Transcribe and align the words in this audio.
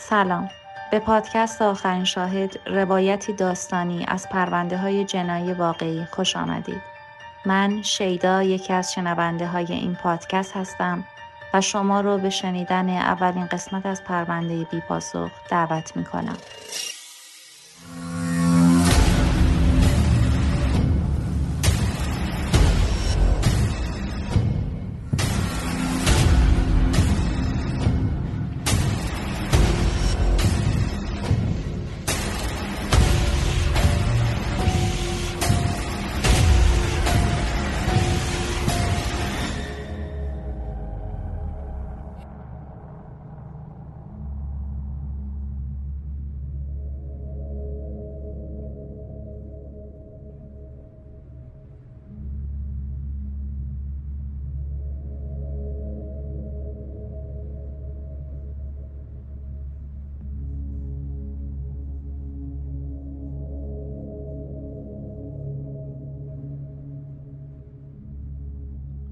سلام 0.00 0.50
به 0.90 0.98
پادکست 0.98 1.62
آخرین 1.62 2.04
شاهد 2.04 2.58
روایتی 2.66 3.32
داستانی 3.32 4.04
از 4.08 4.28
پرونده 4.28 4.78
های 4.78 5.04
جنایی 5.04 5.52
واقعی 5.52 6.04
خوش 6.04 6.36
آمدید. 6.36 6.82
من 7.46 7.82
شیدا 7.82 8.42
یکی 8.42 8.72
از 8.72 8.92
شنونده 8.92 9.46
های 9.46 9.72
این 9.72 9.94
پادکست 9.94 10.56
هستم 10.56 11.04
و 11.54 11.60
شما 11.60 12.00
رو 12.00 12.18
به 12.18 12.30
شنیدن 12.30 12.88
اولین 12.88 13.46
قسمت 13.46 13.86
از 13.86 14.04
پرونده 14.04 14.64
بی 14.64 14.80
پاسخ 14.80 15.30
دعوت 15.50 15.96
می 15.96 16.04
کنم. 16.04 16.36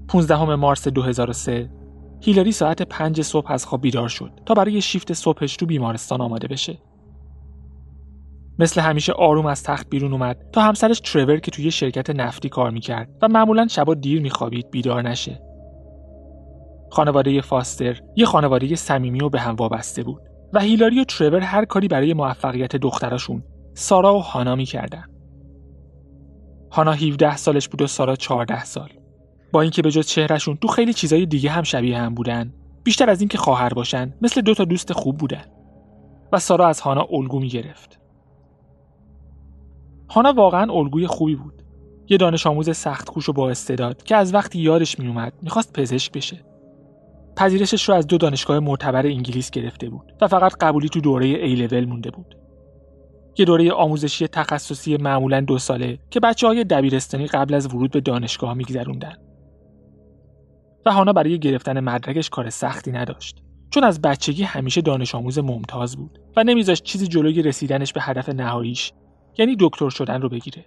15 0.07 0.55
مارس 0.55 0.87
2003 0.87 1.69
هیلاری 2.21 2.51
ساعت 2.51 2.81
5 2.81 3.21
صبح 3.21 3.51
از 3.51 3.65
خواب 3.65 3.81
بیدار 3.81 4.07
شد 4.07 4.31
تا 4.45 4.53
برای 4.53 4.81
شیفت 4.81 5.13
صبحش 5.13 5.55
تو 5.55 5.65
بیمارستان 5.65 6.21
آماده 6.21 6.47
بشه. 6.47 6.77
مثل 8.59 8.81
همیشه 8.81 9.13
آروم 9.13 9.45
از 9.45 9.63
تخت 9.63 9.89
بیرون 9.89 10.13
اومد 10.13 10.37
تا 10.53 10.61
همسرش 10.61 10.99
ترور 10.99 11.39
که 11.39 11.51
توی 11.51 11.71
شرکت 11.71 12.09
نفتی 12.09 12.49
کار 12.49 12.71
می‌کرد 12.71 13.09
و 13.21 13.27
معمولا 13.27 13.67
شبا 13.67 13.93
دیر 13.93 14.21
میخوابید 14.21 14.71
بیدار 14.71 15.01
نشه. 15.01 15.41
خانواده 16.91 17.41
فاستر 17.41 18.01
یه 18.15 18.25
خانواده 18.25 18.75
صمیمی 18.75 19.21
و 19.21 19.29
به 19.29 19.39
هم 19.39 19.55
وابسته 19.55 20.03
بود 20.03 20.21
و 20.53 20.59
هیلاری 20.59 21.01
و 21.01 21.03
ترور 21.03 21.39
هر 21.39 21.65
کاری 21.65 21.87
برای 21.87 22.13
موفقیت 22.13 22.75
دختراشون 22.75 23.43
سارا 23.73 24.15
و 24.15 24.19
هانا 24.19 24.55
می‌کردن. 24.55 25.05
هانا 26.71 26.91
17 26.91 27.37
سالش 27.37 27.67
بود 27.67 27.81
و 27.81 27.87
سارا 27.87 28.15
14 28.15 28.63
سال. 28.63 28.89
با 29.51 29.61
اینکه 29.61 29.81
به 29.81 29.91
جز 29.91 30.07
چهرهشون 30.07 30.57
تو 30.57 30.67
خیلی 30.67 30.93
چیزای 30.93 31.25
دیگه 31.25 31.49
هم 31.49 31.63
شبیه 31.63 31.97
هم 31.97 32.13
بودن 32.13 32.53
بیشتر 32.83 33.09
از 33.09 33.21
اینکه 33.21 33.37
خواهر 33.37 33.69
باشن 33.69 34.13
مثل 34.21 34.41
دو 34.41 34.53
تا 34.53 34.65
دوست 34.65 34.93
خوب 34.93 35.17
بودن. 35.17 35.45
و 36.31 36.39
سارا 36.39 36.67
از 36.67 36.79
هانا 36.79 37.07
الگو 37.11 37.39
می 37.39 37.49
گرفت 37.49 37.99
هانا 40.09 40.33
واقعا 40.33 40.73
الگوی 40.73 41.07
خوبی 41.07 41.35
بود. 41.35 41.63
یه 42.09 42.17
دانش 42.17 42.47
آموز 42.47 42.77
سخت 42.77 43.09
کوش 43.09 43.29
و 43.29 43.33
با 43.33 43.49
استعداد 43.49 44.03
که 44.03 44.15
از 44.15 44.33
وقتی 44.33 44.59
یادش 44.59 44.99
می 44.99 45.07
اومد 45.07 45.33
می‌خواست 45.41 45.73
پزشک 45.73 46.11
بشه. 46.11 46.45
پذیرشش 47.35 47.89
رو 47.89 47.95
از 47.95 48.07
دو 48.07 48.17
دانشگاه 48.17 48.59
معتبر 48.59 49.05
انگلیس 49.05 49.51
گرفته 49.51 49.89
بود 49.89 50.13
و 50.21 50.27
فقط 50.27 50.55
قبولی 50.61 50.89
تو 50.89 51.01
دوره 51.01 51.25
ای 51.25 51.55
لول 51.55 51.85
مونده 51.85 52.11
بود. 52.11 52.37
یه 53.37 53.45
دوره 53.45 53.71
آموزشی 53.71 54.27
تخصصی 54.27 54.97
معمولا 54.97 55.41
دو 55.41 55.57
ساله 55.57 55.99
که 56.09 56.19
بچه 56.19 56.47
های 56.47 56.63
دبیرستانی 56.63 57.27
قبل 57.27 57.53
از 57.53 57.73
ورود 57.73 57.91
به 57.91 58.01
دانشگاه 58.01 58.53
میگذروندن. 58.53 59.26
و 60.87 60.91
هانا 60.91 61.13
برای 61.13 61.39
گرفتن 61.39 61.79
مدرکش 61.79 62.29
کار 62.29 62.49
سختی 62.49 62.91
نداشت 62.91 63.41
چون 63.69 63.83
از 63.83 64.01
بچگی 64.01 64.43
همیشه 64.43 64.81
دانش 64.81 65.15
آموز 65.15 65.39
ممتاز 65.39 65.97
بود 65.97 66.19
و 66.37 66.43
نمیذاشت 66.43 66.83
چیزی 66.83 67.07
جلوی 67.07 67.41
رسیدنش 67.41 67.93
به 67.93 68.01
هدف 68.01 68.29
نهاییش 68.29 68.93
یعنی 69.37 69.55
دکتر 69.59 69.89
شدن 69.89 70.21
رو 70.21 70.29
بگیره. 70.29 70.65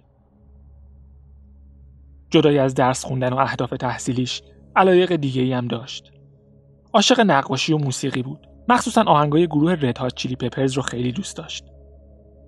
جدای 2.29 2.59
از 2.59 2.73
درس 2.73 3.05
خوندن 3.05 3.33
و 3.33 3.37
اهداف 3.37 3.69
تحصیلیش 3.69 4.41
علایق 4.75 5.15
دیگه 5.15 5.41
ای 5.41 5.53
هم 5.53 5.67
داشت. 5.67 6.11
عاشق 6.93 7.19
نقاشی 7.19 7.73
و 7.73 7.77
موسیقی 7.77 8.23
بود. 8.23 8.47
مخصوصا 8.69 9.03
آهنگای 9.03 9.47
گروه 9.47 9.71
رد 9.71 9.97
هات 9.97 10.15
چیلی 10.15 10.35
پپرز 10.35 10.73
رو 10.73 10.81
خیلی 10.81 11.11
دوست 11.11 11.37
داشت. 11.37 11.65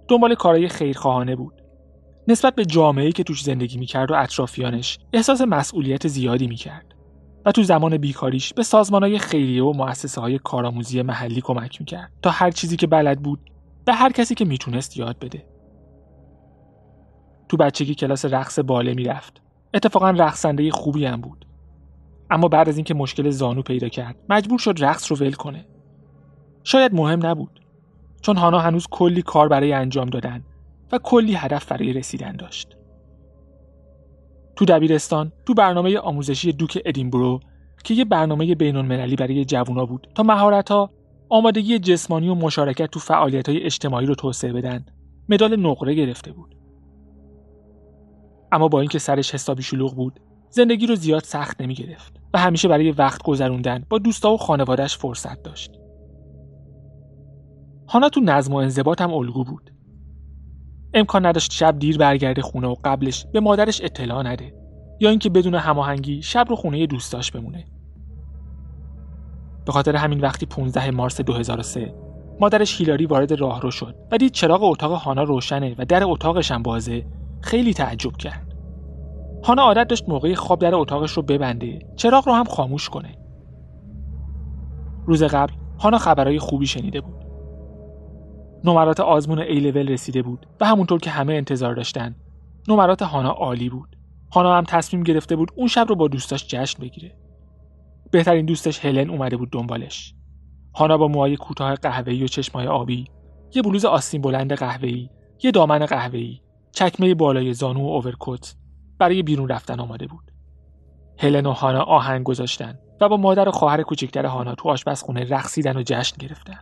دنبال 0.07 0.35
کارهای 0.35 0.67
خیرخواهانه 0.67 1.35
بود. 1.35 1.53
نسبت 2.27 2.55
به 2.55 2.65
جامعه‌ای 2.65 3.11
که 3.11 3.23
توش 3.23 3.43
زندگی 3.43 3.77
می‌کرد 3.77 4.11
و 4.11 4.13
اطرافیانش 4.13 4.99
احساس 5.13 5.41
مسئولیت 5.41 6.07
زیادی 6.07 6.47
می‌کرد. 6.47 6.85
و 7.45 7.51
تو 7.51 7.63
زمان 7.63 7.97
بیکاریش 7.97 8.53
به 8.53 8.63
های 8.91 9.19
خیریه 9.19 9.63
و 9.63 9.73
مؤسسه 9.73 10.21
های 10.21 10.39
کارآموزی 10.39 11.01
محلی 11.01 11.41
کمک 11.41 11.81
می‌کرد 11.81 12.11
تا 12.21 12.29
هر 12.29 12.51
چیزی 12.51 12.77
که 12.77 12.87
بلد 12.87 13.19
بود 13.19 13.39
به 13.85 13.93
هر 13.93 14.11
کسی 14.11 14.35
که 14.35 14.45
می‌تونست 14.45 14.97
یاد 14.97 15.19
بده. 15.19 15.45
تو 17.49 17.57
بچگی 17.57 17.95
کلاس 17.95 18.25
رقص 18.25 18.59
باله 18.59 18.93
می‌رفت. 18.93 19.41
اتفاقا 19.73 20.09
رقصنده 20.09 20.71
خوبی 20.71 21.05
هم 21.05 21.21
بود. 21.21 21.45
اما 22.29 22.47
بعد 22.47 22.69
از 22.69 22.77
اینکه 22.77 22.93
مشکل 22.93 23.29
زانو 23.29 23.61
پیدا 23.61 23.89
کرد 23.89 24.15
مجبور 24.29 24.59
شد 24.59 24.75
رقص 24.79 25.11
رو 25.11 25.17
ول 25.17 25.33
کنه. 25.33 25.65
شاید 26.63 26.93
مهم 26.93 27.25
نبود 27.25 27.59
چون 28.21 28.37
هانا 28.37 28.59
هنوز 28.59 28.87
کلی 28.91 29.21
کار 29.21 29.47
برای 29.47 29.73
انجام 29.73 30.09
دادن 30.09 30.43
و 30.91 30.97
کلی 30.97 31.33
هدف 31.33 31.71
برای 31.71 31.93
رسیدن 31.93 32.35
داشت. 32.35 32.77
تو 34.55 34.65
دبیرستان 34.65 35.31
تو 35.45 35.53
برنامه 35.53 35.97
آموزشی 35.97 36.53
دوک 36.53 36.81
ادینبرو 36.85 37.39
که 37.83 37.93
یه 37.93 38.05
برنامه 38.05 38.55
بین‌المللی 38.55 39.15
برای 39.15 39.45
جوونا 39.45 39.85
بود 39.85 40.07
تا 40.15 40.23
مهارت‌ها 40.23 40.91
آمادگی 41.29 41.79
جسمانی 41.79 42.29
و 42.29 42.35
مشارکت 42.35 42.91
تو 42.91 42.99
فعالیت‌های 42.99 43.63
اجتماعی 43.63 44.05
رو 44.05 44.15
توسعه 44.15 44.53
بدن. 44.53 44.85
مدال 45.29 45.59
نقره 45.59 45.93
گرفته 45.93 46.31
بود. 46.31 46.55
اما 48.51 48.67
با 48.67 48.79
اینکه 48.79 48.99
سرش 48.99 49.33
حسابی 49.33 49.63
شلوغ 49.63 49.95
بود 49.95 50.19
زندگی 50.49 50.87
رو 50.87 50.95
زیاد 50.95 51.23
سخت 51.23 51.61
نمی 51.61 51.73
گرفت 51.73 52.13
و 52.33 52.39
همیشه 52.39 52.67
برای 52.67 52.91
وقت 52.91 53.23
گذروندن 53.23 53.85
با 53.89 53.97
دوستا 53.97 54.33
و 54.33 54.37
خانوادهش 54.37 54.97
فرصت 54.97 55.43
داشت. 55.43 55.71
هانا 57.89 58.09
تو 58.09 58.21
نظم 58.21 58.53
و 58.53 58.55
انضباط 58.55 59.01
هم 59.01 59.13
الگو 59.13 59.43
بود. 59.43 59.72
امکان 60.93 61.25
نداشت 61.25 61.51
شب 61.51 61.79
دیر 61.79 61.97
برگرده 61.97 62.41
خونه 62.41 62.67
و 62.67 62.75
قبلش 62.83 63.25
به 63.33 63.39
مادرش 63.39 63.81
اطلاع 63.81 64.23
نده 64.27 64.53
یا 64.99 65.09
اینکه 65.09 65.29
بدون 65.29 65.55
هماهنگی 65.55 66.21
شب 66.21 66.45
رو 66.49 66.55
خونه 66.55 66.87
دوستاش 66.87 67.31
بمونه. 67.31 67.65
به 69.65 69.71
خاطر 69.71 69.95
همین 69.95 70.21
وقتی 70.21 70.45
15 70.45 70.91
مارس 70.91 71.21
2003 71.21 71.93
مادرش 72.39 72.79
هیلاری 72.81 73.05
وارد 73.05 73.33
راهرو 73.33 73.71
شد 73.71 73.95
و 74.11 74.17
دید 74.17 74.31
چراغ 74.31 74.63
اتاق 74.63 74.91
هانا 74.91 75.23
روشنه 75.23 75.75
و 75.77 75.85
در 75.85 76.03
اتاقش 76.03 76.51
هم 76.51 76.63
بازه 76.63 77.05
خیلی 77.41 77.73
تعجب 77.73 78.17
کرد. 78.17 78.53
هانا 79.43 79.61
عادت 79.61 79.87
داشت 79.87 80.09
موقع 80.09 80.33
خواب 80.33 80.59
در 80.59 80.75
اتاقش 80.75 81.11
رو 81.11 81.23
ببنده 81.23 81.79
چراغ 81.95 82.27
رو 82.27 82.33
هم 82.33 82.43
خاموش 82.43 82.89
کنه. 82.89 83.17
روز 85.05 85.23
قبل 85.23 85.53
هانا 85.79 85.97
خبرهای 85.97 86.39
خوبی 86.39 86.67
شنیده 86.67 87.01
بود. 87.01 87.22
نمرات 88.63 88.99
آزمون 88.99 89.39
ای 89.39 89.59
لول 89.59 89.87
رسیده 89.87 90.21
بود 90.21 90.47
و 90.61 90.65
همونطور 90.65 90.99
که 90.99 91.09
همه 91.09 91.33
انتظار 91.33 91.75
داشتن. 91.75 92.15
نمرات 92.67 93.01
هانا 93.01 93.31
عالی 93.31 93.69
بود. 93.69 93.95
هانا 94.33 94.57
هم 94.57 94.63
تصمیم 94.63 95.03
گرفته 95.03 95.35
بود 95.35 95.51
اون 95.55 95.67
شب 95.67 95.85
رو 95.89 95.95
با 95.95 96.07
دوستاش 96.07 96.47
جشن 96.47 96.81
بگیره. 96.81 97.15
بهترین 98.11 98.45
دوستش 98.45 98.85
هلن 98.85 99.09
اومده 99.09 99.37
بود 99.37 99.51
دنبالش. 99.51 100.13
هانا 100.75 100.97
با 100.97 101.07
موهای 101.07 101.35
کوتاه 101.35 101.75
قهوه‌ای 101.75 102.23
و 102.23 102.27
چشمای 102.27 102.67
آبی 102.67 103.05
یه 103.55 103.61
بلوز 103.61 103.85
آستین 103.85 104.21
بلند 104.21 104.53
قهوه‌ای 104.53 105.09
یه 105.43 105.51
دامن 105.51 105.85
قهوه‌ای 105.85 106.39
چکمه 106.71 107.13
بالای 107.13 107.53
زانو 107.53 107.79
و 107.79 107.87
اوورکوت 107.87 108.55
برای 108.99 109.23
بیرون 109.23 109.49
رفتن 109.49 109.79
آماده 109.79 110.07
بود. 110.07 110.31
هلن 111.19 111.45
و 111.45 111.51
هانا 111.51 111.81
آهنگ 111.81 112.23
گذاشتن 112.23 112.79
و 113.01 113.09
با 113.09 113.17
مادر 113.17 113.49
و 113.49 113.51
خواهر 113.51 113.81
کوچکتر 113.81 114.25
هانا 114.25 114.55
تو 114.55 114.69
آشپزخونه 114.69 115.23
رقصیدن 115.29 115.77
و 115.77 115.83
جشن 115.85 116.17
گرفتن. 116.19 116.59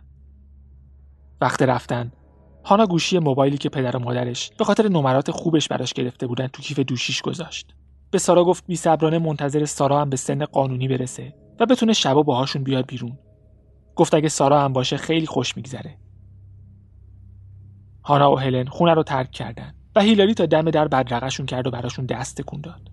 وقت 1.42 1.62
رفتن. 1.62 2.12
هانا 2.64 2.86
گوشی 2.86 3.18
موبایلی 3.18 3.58
که 3.58 3.68
پدر 3.68 3.96
و 3.96 4.00
مادرش 4.00 4.50
به 4.58 4.64
خاطر 4.64 4.88
نمرات 4.88 5.30
خوبش 5.30 5.68
براش 5.68 5.92
گرفته 5.92 6.26
بودن 6.26 6.46
تو 6.46 6.62
کیف 6.62 6.78
دوشیش 6.78 7.22
گذاشت. 7.22 7.74
به 8.10 8.18
سارا 8.18 8.44
گفت 8.44 8.64
بی 8.66 8.76
صبرانه 8.76 9.18
منتظر 9.18 9.64
سارا 9.64 10.00
هم 10.00 10.10
به 10.10 10.16
سن 10.16 10.44
قانونی 10.44 10.88
برسه 10.88 11.34
و 11.60 11.66
بتونه 11.66 11.92
شبا 11.92 12.22
باهاشون 12.22 12.62
بیاد 12.62 12.86
بیرون. 12.86 13.18
گفت 13.96 14.14
اگه 14.14 14.28
سارا 14.28 14.60
هم 14.60 14.72
باشه 14.72 14.96
خیلی 14.96 15.26
خوش 15.26 15.56
میگذره. 15.56 15.98
هانا 18.04 18.32
و 18.32 18.38
هلن 18.38 18.64
خونه 18.64 18.94
رو 18.94 19.02
ترک 19.02 19.30
کردن 19.30 19.74
و 19.96 20.00
هیلاری 20.00 20.34
تا 20.34 20.46
دم 20.46 20.70
در 20.70 20.88
بدرقشون 20.88 21.46
کرد 21.46 21.66
و 21.66 21.70
براشون 21.70 22.06
دست 22.06 22.36
تکون 22.36 22.60
داد. 22.60 22.90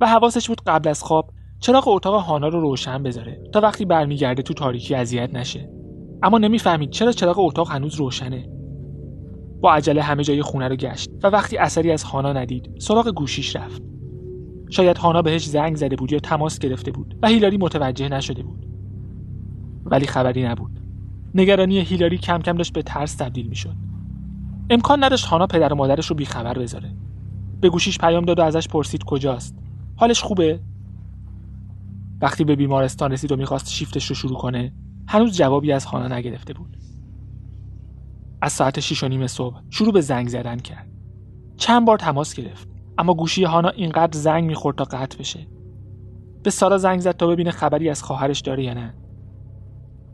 و 0.00 0.06
حواسش 0.06 0.48
بود 0.48 0.60
قبل 0.66 0.88
از 0.88 1.02
خواب 1.02 1.30
چراغ 1.60 1.88
اتاق 1.88 2.14
هانا 2.14 2.48
رو 2.48 2.60
روشن 2.60 3.02
بذاره 3.02 3.42
تا 3.52 3.60
وقتی 3.60 3.84
برمیگرده 3.84 4.42
تو 4.42 4.54
تاریکی 4.54 4.94
اذیت 4.94 5.34
نشه. 5.34 5.83
اما 6.24 6.38
نمی‌فهمید 6.38 6.90
چرا 6.90 7.12
چراغ 7.12 7.38
اتاق 7.38 7.70
هنوز 7.70 7.94
روشنه. 7.94 8.48
با 9.60 9.72
عجله 9.72 10.02
همه 10.02 10.24
جای 10.24 10.42
خونه 10.42 10.68
رو 10.68 10.76
گشت 10.76 11.10
و 11.22 11.26
وقتی 11.26 11.58
اثری 11.58 11.90
از 11.90 12.02
هانا 12.02 12.32
ندید 12.32 12.70
سراغ 12.78 13.08
گوشیش 13.08 13.56
رفت. 13.56 13.82
شاید 14.70 14.98
هانا 14.98 15.22
بهش 15.22 15.46
زنگ 15.46 15.76
زده 15.76 15.96
بود 15.96 16.12
یا 16.12 16.18
تماس 16.18 16.58
گرفته 16.58 16.90
بود 16.90 17.18
و 17.22 17.28
هیلاری 17.28 17.56
متوجه 17.56 18.08
نشده 18.08 18.42
بود. 18.42 18.66
ولی 19.84 20.06
خبری 20.06 20.44
نبود. 20.44 20.80
نگرانی 21.34 21.80
هیلاری 21.80 22.18
کم 22.18 22.38
کم 22.38 22.56
داشت 22.56 22.72
به 22.72 22.82
ترس 22.82 23.14
تبدیل 23.14 23.46
می‌شد. 23.46 23.76
امکان 24.70 25.04
نداشت 25.04 25.26
هانا 25.26 25.46
پدر 25.46 25.72
و 25.72 25.76
مادرش 25.76 26.06
رو 26.06 26.16
بیخبر 26.16 26.58
بذاره. 26.58 26.90
به 27.60 27.68
گوشیش 27.68 27.98
پیام 27.98 28.24
داد 28.24 28.38
و 28.38 28.42
ازش 28.42 28.68
پرسید 28.68 29.04
کجاست. 29.04 29.58
حالش 29.96 30.22
خوبه؟ 30.22 30.60
وقتی 32.20 32.44
به 32.44 32.56
بیمارستان 32.56 33.12
رسید 33.12 33.32
و 33.32 33.36
می‌خواست 33.36 33.70
شیفتش 33.70 34.06
رو 34.06 34.14
شروع 34.14 34.38
کنه 34.38 34.72
هنوز 35.08 35.36
جوابی 35.36 35.72
از 35.72 35.84
هانا 35.84 36.16
نگرفته 36.16 36.54
بود. 36.54 36.76
از 38.42 38.52
ساعت 38.52 38.80
6 38.80 39.02
و 39.02 39.08
نیم 39.08 39.26
صبح 39.26 39.60
شروع 39.70 39.92
به 39.92 40.00
زنگ 40.00 40.28
زدن 40.28 40.56
کرد. 40.56 40.88
چند 41.56 41.86
بار 41.86 41.98
تماس 41.98 42.34
گرفت 42.34 42.68
اما 42.98 43.14
گوشی 43.14 43.44
هانا 43.44 43.68
اینقدر 43.68 44.18
زنگ 44.18 44.44
می‌خورد 44.44 44.76
تا 44.76 44.84
قطع 44.84 45.18
بشه. 45.18 45.46
به 46.42 46.50
سارا 46.50 46.78
زنگ 46.78 47.00
زد 47.00 47.16
تا 47.16 47.26
ببینه 47.26 47.50
خبری 47.50 47.88
از 47.88 48.02
خواهرش 48.02 48.40
داره 48.40 48.64
یا 48.64 48.74
نه. 48.74 48.94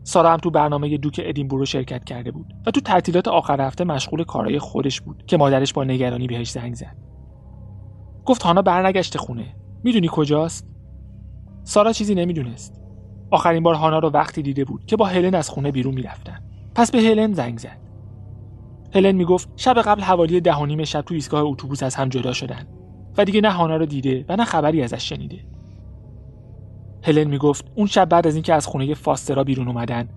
سارا 0.03 0.31
هم 0.31 0.37
تو 0.37 0.49
برنامه 0.49 0.97
دوک 0.97 1.21
ادینبورو 1.23 1.65
شرکت 1.65 2.03
کرده 2.03 2.31
بود 2.31 2.53
و 2.65 2.71
تو 2.71 2.81
تعطیلات 2.81 3.27
آخر 3.27 3.61
هفته 3.61 3.83
مشغول 3.83 4.23
کارهای 4.23 4.59
خودش 4.59 5.01
بود 5.01 5.23
که 5.27 5.37
مادرش 5.37 5.73
با 5.73 5.83
نگرانی 5.83 6.27
بهش 6.27 6.51
زنگ 6.51 6.73
زد. 6.73 6.97
گفت 8.25 8.43
هانا 8.43 8.61
برنگشته 8.61 9.19
خونه. 9.19 9.55
می‌دونی 9.83 10.09
کجاست؟ 10.11 10.67
سارا 11.63 11.93
چیزی 11.93 12.15
نمی‌دونست. 12.15 12.80
آخرین 13.31 13.63
بار 13.63 13.75
هانا 13.75 13.99
رو 13.99 14.09
وقتی 14.09 14.41
دیده 14.41 14.65
بود 14.65 14.85
که 14.85 14.95
با 14.95 15.05
هلن 15.05 15.35
از 15.35 15.49
خونه 15.49 15.71
بیرون 15.71 15.93
می‌رفتن. 15.93 16.39
پس 16.75 16.91
به 16.91 16.99
هلن 16.99 17.33
زنگ 17.33 17.57
زد. 17.57 17.77
هلن 18.95 19.11
می‌گفت 19.11 19.49
شب 19.55 19.73
قبل 19.73 20.01
حوالی 20.01 20.41
ده 20.41 20.55
و 20.55 20.65
نیم 20.65 20.83
شب 20.83 21.01
تو 21.01 21.13
ایستگاه 21.13 21.43
اتوبوس 21.43 21.83
از 21.83 21.95
هم 21.95 22.09
جدا 22.09 22.33
شدن 22.33 22.67
و 23.17 23.25
دیگه 23.25 23.41
نه 23.41 23.51
هانا 23.51 23.77
رو 23.77 23.85
دیده 23.85 24.25
و 24.29 24.35
نه 24.35 24.45
خبری 24.45 24.83
ازش 24.83 25.09
شنیده. 25.09 25.39
هلن 27.03 27.23
می‌گفت 27.23 27.65
اون 27.75 27.87
شب 27.87 28.09
بعد 28.09 28.27
از 28.27 28.35
اینکه 28.35 28.53
از 28.53 28.67
خونه 28.67 28.93
فاسترا 28.93 29.43
بیرون 29.43 29.67
اومدن 29.67 30.09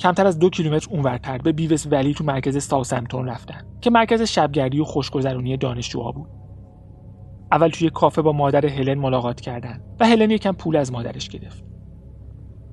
کمتر 0.00 0.26
از 0.26 0.38
دو 0.38 0.50
کیلومتر 0.50 0.88
اونورتر 0.90 1.38
به 1.38 1.52
بیوس 1.52 1.86
ولی 1.90 2.14
تو 2.14 2.24
مرکز 2.24 2.62
ساوسمتون 2.62 3.28
رفتن 3.28 3.60
که 3.80 3.90
مرکز 3.90 4.22
شبگردی 4.22 4.80
و 4.80 4.84
خوشگذرونی 4.84 5.56
دانشجوها 5.56 6.12
بود. 6.12 6.28
اول 7.52 7.68
توی 7.68 7.90
کافه 7.90 8.22
با 8.22 8.32
مادر 8.32 8.66
هلن 8.66 8.98
ملاقات 8.98 9.40
کردن 9.40 9.80
و 10.00 10.06
هلن 10.06 10.30
یکم 10.30 10.52
پول 10.52 10.76
از 10.76 10.92
مادرش 10.92 11.28
گرفت. 11.28 11.67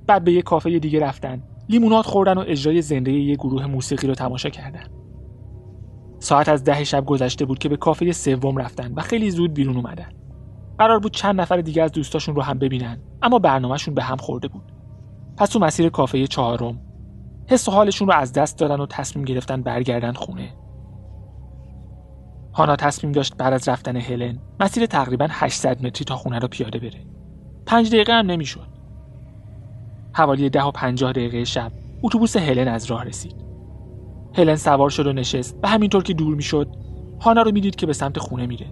بعد 0.07 0.23
به 0.23 0.31
یه 0.31 0.41
کافه 0.41 0.79
دیگه 0.79 0.99
رفتن. 0.99 1.43
لیمونات 1.69 2.05
خوردن 2.05 2.37
و 2.37 2.43
اجرای 2.47 2.81
زنده 2.81 3.11
یه 3.11 3.35
گروه 3.35 3.65
موسیقی 3.65 4.07
رو 4.07 4.15
تماشا 4.15 4.49
کردن. 4.49 4.83
ساعت 6.19 6.49
از 6.49 6.63
ده 6.63 6.83
شب 6.83 7.05
گذشته 7.05 7.45
بود 7.45 7.59
که 7.59 7.69
به 7.69 7.77
کافه 7.77 8.11
سوم 8.11 8.57
رفتن 8.57 8.93
و 8.93 9.01
خیلی 9.01 9.31
زود 9.31 9.53
بیرون 9.53 9.75
اومدن. 9.75 10.09
قرار 10.77 10.99
بود 10.99 11.13
چند 11.13 11.41
نفر 11.41 11.57
دیگه 11.57 11.83
از 11.83 11.91
دوستاشون 11.91 12.35
رو 12.35 12.41
هم 12.41 12.59
ببینن 12.59 12.99
اما 13.21 13.39
برنامهشون 13.39 13.93
به 13.93 14.03
هم 14.03 14.17
خورده 14.17 14.47
بود. 14.47 14.71
پس 15.37 15.49
تو 15.49 15.59
مسیر 15.59 15.89
کافه 15.89 16.27
چهارم 16.27 16.81
حس 17.47 17.67
و 17.67 17.71
حالشون 17.71 18.07
رو 18.07 18.13
از 18.13 18.33
دست 18.33 18.57
دادن 18.57 18.79
و 18.79 18.85
تصمیم 18.85 19.25
گرفتن 19.25 19.61
برگردن 19.61 20.13
خونه. 20.13 20.53
هانا 22.53 22.75
تصمیم 22.75 23.11
داشت 23.11 23.37
بعد 23.37 23.53
از 23.53 23.69
رفتن 23.69 23.95
هلن 23.97 24.37
مسیر 24.59 24.85
تقریبا 24.85 25.27
800 25.31 25.85
متری 25.85 26.05
تا 26.05 26.15
خونه 26.15 26.39
رو 26.39 26.47
پیاده 26.47 26.79
بره. 26.79 27.05
پنج 27.65 27.87
دقیقه 27.87 28.13
هم 28.13 28.25
نمی‌شد. 28.25 28.74
حوالی 30.15 30.49
ده 30.49 30.63
و 30.63 30.71
پنجاه 30.71 31.11
دقیقه 31.11 31.43
شب 31.43 31.71
اتوبوس 32.03 32.37
هلن 32.37 32.67
از 32.67 32.85
راه 32.85 33.03
رسید. 33.03 33.35
هلن 34.33 34.55
سوار 34.55 34.89
شد 34.89 35.07
و 35.07 35.13
نشست 35.13 35.59
و 35.63 35.67
همینطور 35.67 36.03
که 36.03 36.13
دور 36.13 36.35
می‌شد 36.35 36.75
هانا 37.21 37.41
رو 37.41 37.51
می‌دید 37.51 37.75
که 37.75 37.85
به 37.85 37.93
سمت 37.93 38.19
خونه 38.19 38.45
میره. 38.45 38.65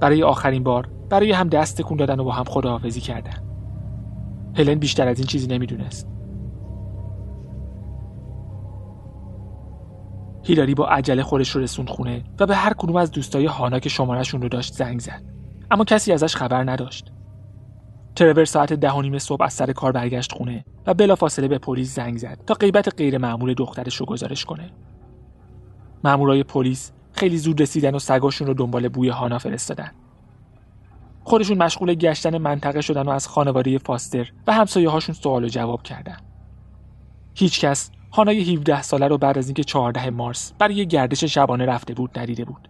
برای 0.00 0.22
آخرین 0.22 0.62
بار 0.62 0.88
برای 1.10 1.32
هم 1.32 1.48
دست 1.48 1.78
تکون 1.78 1.96
دادن 1.96 2.20
و 2.20 2.24
با 2.24 2.32
هم 2.32 2.44
خداحافظی 2.44 3.00
کردن. 3.00 3.42
هلن 4.56 4.74
بیشتر 4.74 5.08
از 5.08 5.18
این 5.18 5.26
چیزی 5.26 5.46
نمی‌دونست. 5.46 6.08
هیلاری 10.44 10.74
با 10.74 10.86
عجله 10.86 11.22
خودش 11.22 11.50
رو 11.50 11.60
رسوند 11.60 11.88
خونه 11.88 12.24
و 12.40 12.46
به 12.46 12.56
هر 12.56 12.72
کدوم 12.72 12.96
از 12.96 13.10
دوستای 13.10 13.46
هانا 13.46 13.78
که 13.78 13.88
شمارهشون 13.88 14.42
رو 14.42 14.48
داشت 14.48 14.74
زنگ 14.74 15.00
زد. 15.00 15.22
اما 15.70 15.84
کسی 15.84 16.12
ازش 16.12 16.36
خبر 16.36 16.70
نداشت. 16.70 17.12
ترور 18.16 18.44
ساعت 18.44 18.72
ده 18.72 18.92
و 18.92 19.02
نیم 19.02 19.18
صبح 19.18 19.42
از 19.42 19.52
سر 19.52 19.72
کار 19.72 19.92
برگشت 19.92 20.32
خونه 20.32 20.64
و 20.86 20.94
بلافاصله 20.94 21.48
به 21.48 21.58
پلیس 21.58 21.94
زنگ 21.94 22.18
زد 22.18 22.38
تا 22.46 22.54
غیبت 22.54 22.94
غیر 22.96 23.18
معمول 23.18 23.54
دخترش 23.54 23.96
رو 23.96 24.06
گزارش 24.06 24.44
کنه. 24.44 24.70
مامورای 26.04 26.42
پلیس 26.42 26.92
خیلی 27.12 27.38
زود 27.38 27.62
رسیدن 27.62 27.94
و 27.94 27.98
سگاشون 27.98 28.46
رو 28.46 28.54
دنبال 28.54 28.88
بوی 28.88 29.08
هانا 29.08 29.38
فرستادن. 29.38 29.90
خودشون 31.24 31.62
مشغول 31.62 31.94
گشتن 31.94 32.38
منطقه 32.38 32.80
شدن 32.80 33.02
و 33.02 33.10
از 33.10 33.28
خانواده 33.28 33.78
فاستر 33.78 34.32
و 34.46 34.52
همسایه 34.52 34.88
هاشون 34.88 35.14
سوال 35.14 35.44
و 35.44 35.48
جواب 35.48 35.82
کردن. 35.82 36.16
هیچکس 37.34 37.90
هانای 38.12 38.54
17 38.54 38.82
ساله 38.82 39.08
رو 39.08 39.18
بعد 39.18 39.38
از 39.38 39.46
اینکه 39.48 39.64
14 39.64 40.10
مارس 40.10 40.52
برای 40.58 40.86
گردش 40.86 41.24
شبانه 41.24 41.66
رفته 41.66 41.94
بود 41.94 42.18
ندیده 42.18 42.44
بود. 42.44 42.68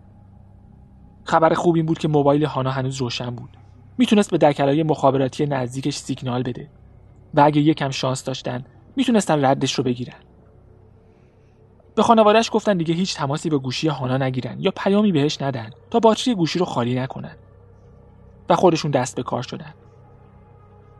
خبر 1.25 1.55
خوب 1.55 1.77
این 1.77 1.87
بود 1.87 1.99
که 1.99 2.09
موبایل 2.09 2.45
هانا 2.45 2.71
هنوز 2.71 2.97
روشن 2.97 3.31
بود. 3.31 3.57
می‌تونست 3.99 4.31
به 4.31 4.39
دکلای 4.39 4.83
مخابراتی 4.83 5.47
نزدیکش 5.47 5.97
سیگنال 5.97 6.43
بده. 6.43 6.71
و 7.35 7.41
اگه 7.41 7.61
یکم 7.61 7.91
شانس 7.91 8.25
داشتن 8.25 8.65
می‌تونستن 8.97 9.45
ردش 9.45 9.75
رو 9.75 9.85
بگیرن. 9.85 10.19
به 11.95 12.03
خانوادهش 12.03 12.51
گفتن 12.53 12.77
دیگه 12.77 12.95
هیچ 12.95 13.17
تماسی 13.17 13.51
به 13.51 13.59
گوشی 13.59 13.89
هانا 13.89 14.17
نگیرن 14.17 14.61
یا 14.61 14.71
پیامی 14.77 15.13
بهش 15.13 15.43
ندن 15.43 15.71
تا 15.91 15.99
باتری 16.01 16.35
گوشی 16.35 16.59
رو 16.59 16.65
خالی 16.65 16.95
نکنن. 16.95 17.37
و 18.49 18.57
خودشون 18.57 18.91
دست 18.91 19.17
به 19.17 19.23
کار 19.23 19.43
شدن. 19.43 19.75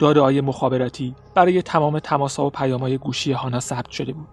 های 0.01 0.41
مخابراتی 0.41 1.15
برای 1.35 1.63
تمام 1.63 1.99
تماسا 1.99 2.47
و 2.47 2.51
پیامهای 2.51 2.99
گوشی 2.99 3.33
هانا 3.33 3.61
ثبت 3.61 3.91
شده 3.91 4.13
بود. 4.13 4.29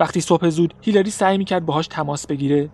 وقتی 0.00 0.20
صبح 0.20 0.48
زود 0.48 0.74
هیلاری 0.80 1.10
سعی 1.10 1.38
می‌کرد 1.38 1.66
باهاش 1.66 1.86
تماس 1.86 2.26
بگیره 2.26 2.70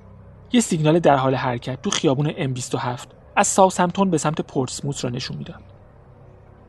یه 0.52 0.60
سیگنال 0.60 0.98
در 0.98 1.16
حال 1.16 1.34
حرکت 1.34 1.82
تو 1.82 1.90
خیابون 1.90 2.30
M27 2.30 3.19
از 3.36 3.46
ساوثهمپتون 3.46 4.10
به 4.10 4.18
سمت 4.18 4.40
پورتسموث 4.40 5.04
را 5.04 5.10
نشون 5.10 5.36
می‌داد. 5.36 5.62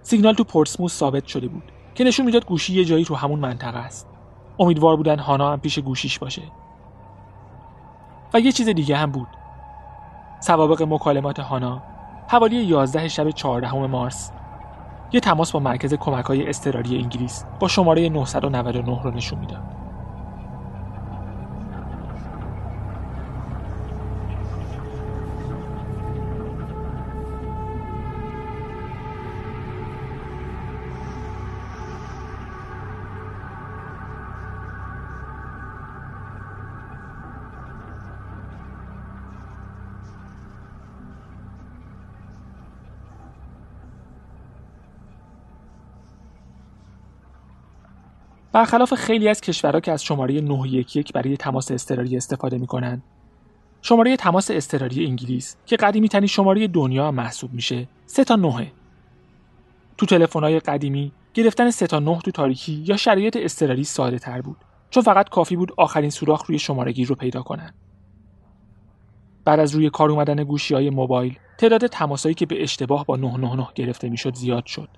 سیگنال 0.01 0.33
تو 0.33 0.43
پورتسموث 0.43 0.93
ثابت 0.93 1.25
شده 1.25 1.47
بود 1.47 1.63
که 1.95 2.03
نشون 2.03 2.25
می‌داد 2.25 2.45
گوشی 2.45 2.73
یه 2.73 2.85
جایی 2.85 3.05
تو 3.05 3.15
همون 3.15 3.39
منطقه 3.39 3.77
است. 3.79 4.07
امیدوار 4.59 4.95
بودن 4.95 5.19
هانا 5.19 5.51
هم 5.51 5.59
پیش 5.59 5.79
گوشیش 5.79 6.19
باشه. 6.19 6.41
و 8.33 8.39
یه 8.39 8.51
چیز 8.51 8.69
دیگه 8.69 8.97
هم 8.97 9.11
بود. 9.11 9.27
سوابق 10.39 10.81
مکالمات 10.81 11.39
هانا 11.39 11.81
حوالی 12.27 12.55
11 12.55 13.07
شب 13.07 13.29
14 13.29 13.73
مارس 13.73 14.31
یه 15.11 15.19
تماس 15.19 15.51
با 15.51 15.59
مرکز 15.59 15.93
کمک 15.93 16.25
های 16.25 16.51
انگلیس 16.75 17.45
با 17.59 17.67
شماره 17.67 18.09
999 18.09 19.01
رو 19.03 19.11
نشون 19.11 19.39
می‌داد. 19.39 19.80
برخلاف 48.53 48.93
خیلی 48.93 49.27
از 49.27 49.41
کشورها 49.41 49.79
که 49.79 49.91
از 49.91 50.03
شماره 50.03 50.41
911 50.41 51.11
برای 51.13 51.37
تماس 51.37 51.71
اضطراری 51.71 52.17
استفاده 52.17 52.57
می‌کنن. 52.57 53.01
شماره 53.81 54.17
تماس 54.17 54.51
اضطراری 54.51 55.05
انگلیس 55.05 55.57
که 55.65 55.75
قدیمی 55.75 56.09
ترین 56.09 56.27
شماره 56.27 56.67
دنیا 56.67 57.11
محسوب 57.11 57.53
میشه 57.53 57.87
سه 58.05 58.23
تا 58.23 58.35
نهه. 58.35 58.71
تو 59.97 60.05
تلفن‌های 60.05 60.59
قدیمی 60.59 61.11
گرفتن 61.33 61.71
سه 61.71 61.87
تا 61.87 61.99
نه 61.99 62.19
تو 62.19 62.31
تاریکی 62.31 62.83
یا 62.87 62.97
شرایط 62.97 63.37
اضطراری 63.41 63.83
ساده 63.83 64.19
تر 64.19 64.41
بود 64.41 64.57
چون 64.89 65.03
فقط 65.03 65.29
کافی 65.29 65.55
بود 65.55 65.71
آخرین 65.77 66.09
سوراخ 66.09 66.45
روی 66.45 66.59
شمارهگیر 66.59 67.07
رو 67.07 67.15
پیدا 67.15 67.41
کنن. 67.41 67.73
بعد 69.45 69.59
از 69.59 69.75
روی 69.75 69.89
کار 69.89 70.11
اومدن 70.11 70.43
گوشی 70.43 70.73
های 70.73 70.89
موبایل 70.89 71.37
تعداد 71.57 71.87
تماسایی 71.87 72.35
که 72.35 72.45
به 72.45 72.63
اشتباه 72.63 73.05
با 73.05 73.15
999 73.15 73.67
گرفته 73.75 74.09
می‌شد 74.09 74.35
زیاد 74.35 74.65
شد. 74.65 74.89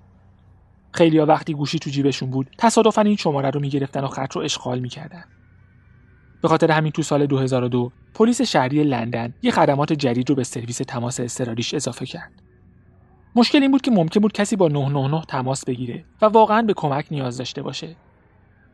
خیلیا 0.94 1.26
وقتی 1.26 1.54
گوشی 1.54 1.80
تو 1.80 1.90
جیبشون 1.90 2.30
بود 2.30 2.50
تصادفا 2.58 3.02
این 3.02 3.16
شماره 3.16 3.50
رو 3.50 3.60
می‌گرفتن 3.60 4.04
و 4.04 4.08
خط 4.08 4.36
رو 4.36 4.42
اشغال 4.42 4.80
می‌کردن. 4.80 5.24
به 6.42 6.48
خاطر 6.48 6.72
همین 6.72 6.92
تو 6.92 7.02
سال 7.02 7.26
2002 7.26 7.92
پلیس 8.14 8.42
شهری 8.42 8.84
لندن 8.84 9.34
یه 9.42 9.52
خدمات 9.52 9.94
جدید 9.94 10.30
رو 10.30 10.36
به 10.36 10.44
سرویس 10.44 10.78
تماس 10.78 11.20
اضطراریش 11.20 11.74
اضافه 11.74 12.06
کرد. 12.06 12.32
مشکل 13.36 13.62
این 13.62 13.72
بود 13.72 13.82
که 13.82 13.92
ممکن 13.92 14.20
بود 14.20 14.32
کسی 14.32 14.56
با 14.56 14.68
999 14.68 15.24
تماس 15.28 15.66
بگیره 15.66 16.06
و 16.22 16.26
واقعا 16.26 16.62
به 16.62 16.74
کمک 16.74 17.06
نیاز 17.12 17.38
داشته 17.38 17.62
باشه. 17.62 17.96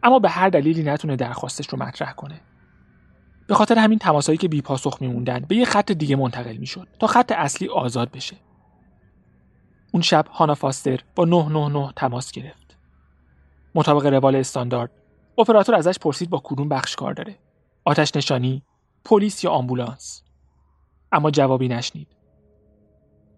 اما 0.04 0.20
به 0.20 0.30
هر 0.30 0.50
دلیلی 0.50 0.84
نتونه 0.84 1.16
درخواستش 1.16 1.70
رو 1.70 1.80
مطرح 1.80 2.14
کنه. 2.14 2.42
به 3.48 3.56
خاطر 3.56 3.78
همین 3.78 4.00
تماسایی 4.00 4.38
که 4.38 4.48
بی 4.48 4.62
پاسخ 4.62 4.98
میموندن 5.02 5.46
به 5.48 5.56
یه 5.56 5.66
خط 5.66 5.92
دیگه 5.92 6.16
منتقل 6.16 6.58
می‌شد 6.58 6.88
تا 7.00 7.08
خط 7.08 7.32
اصلی 7.32 7.68
آزاد 7.68 8.12
بشه. 8.12 8.36
اون 9.91 10.01
شب 10.01 10.27
هانا 10.27 10.55
فاستر 10.55 11.03
با 11.15 11.25
999 11.25 11.93
تماس 11.96 12.31
گرفت. 12.31 12.77
مطابق 13.75 14.05
روال 14.05 14.36
استاندارد 14.36 14.91
اپراتور 15.38 15.75
ازش 15.75 16.00
پرسید 16.00 16.29
با 16.29 16.41
کدوم 16.43 16.69
بخش 16.69 16.96
کار 16.96 17.13
داره؟ 17.13 17.36
آتش 17.86 18.15
نشانی 18.15 18.63
پلیس 19.05 19.43
یا 19.43 19.51
آمبولانس؟ 19.51 20.24
اما 21.12 21.31
جوابی 21.31 21.67
نشنید. 21.67 22.08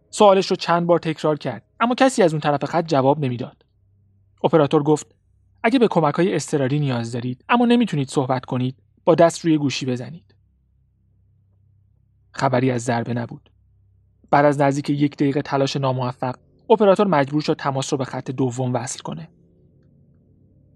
سوالش 0.10 0.48
رو 0.48 0.55
چند 0.55 0.88
بار 0.88 1.00
تکرار 1.00 1.38
کرد 1.38 1.63
اما 1.79 1.96
کسی 1.96 2.24
از 2.24 2.34
اون 2.34 2.39
طرف 2.39 2.65
خط 2.65 2.86
جواب 2.86 3.20
نمی‌داد. 3.20 3.65
اپراتور 4.43 4.84
گفت 4.84 5.15
اگه 5.63 5.79
به 5.79 5.88
کمک 5.88 6.13
های 6.15 6.36
استراری 6.36 6.79
نیاز 6.79 7.12
دارید 7.12 7.46
اما 7.50 7.65
نمی‌تونید 7.65 8.10
صحبت 8.10 8.46
کنید 8.46 8.75
با 9.05 9.15
دست 9.15 9.46
روی 9.46 9.58
گوشی 9.58 9.86
بزنید. 9.86 10.36
خبری 12.31 12.72
از 12.72 12.84
ضربه 12.84 13.13
نبود. 13.13 13.50
بعد 14.32 14.46
از 14.46 14.62
نزدیک 14.62 14.90
یک 14.90 15.16
دقیقه 15.16 15.42
تلاش 15.42 15.76
ناموفق 15.76 16.36
اپراتور 16.70 17.08
مجبور 17.08 17.42
شد 17.42 17.56
تماس 17.56 17.94
رو 17.94 17.98
به 17.98 18.06
خط 18.06 18.32
دوم 18.32 18.74
وصل 18.74 19.00
کنه. 19.00 19.30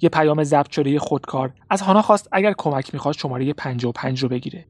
یه 0.01 0.09
پیام 0.09 0.43
ضبط 0.43 0.71
شده 0.71 0.99
خودکار. 0.99 1.53
از 1.69 1.81
هانا 1.81 2.01
خواست 2.01 2.29
اگر 2.31 2.53
کمک 2.57 2.93
می‌خواست 2.93 3.19
شماره 3.19 3.53
55 3.53 4.23
رو 4.23 4.29
بگیره. 4.29 4.67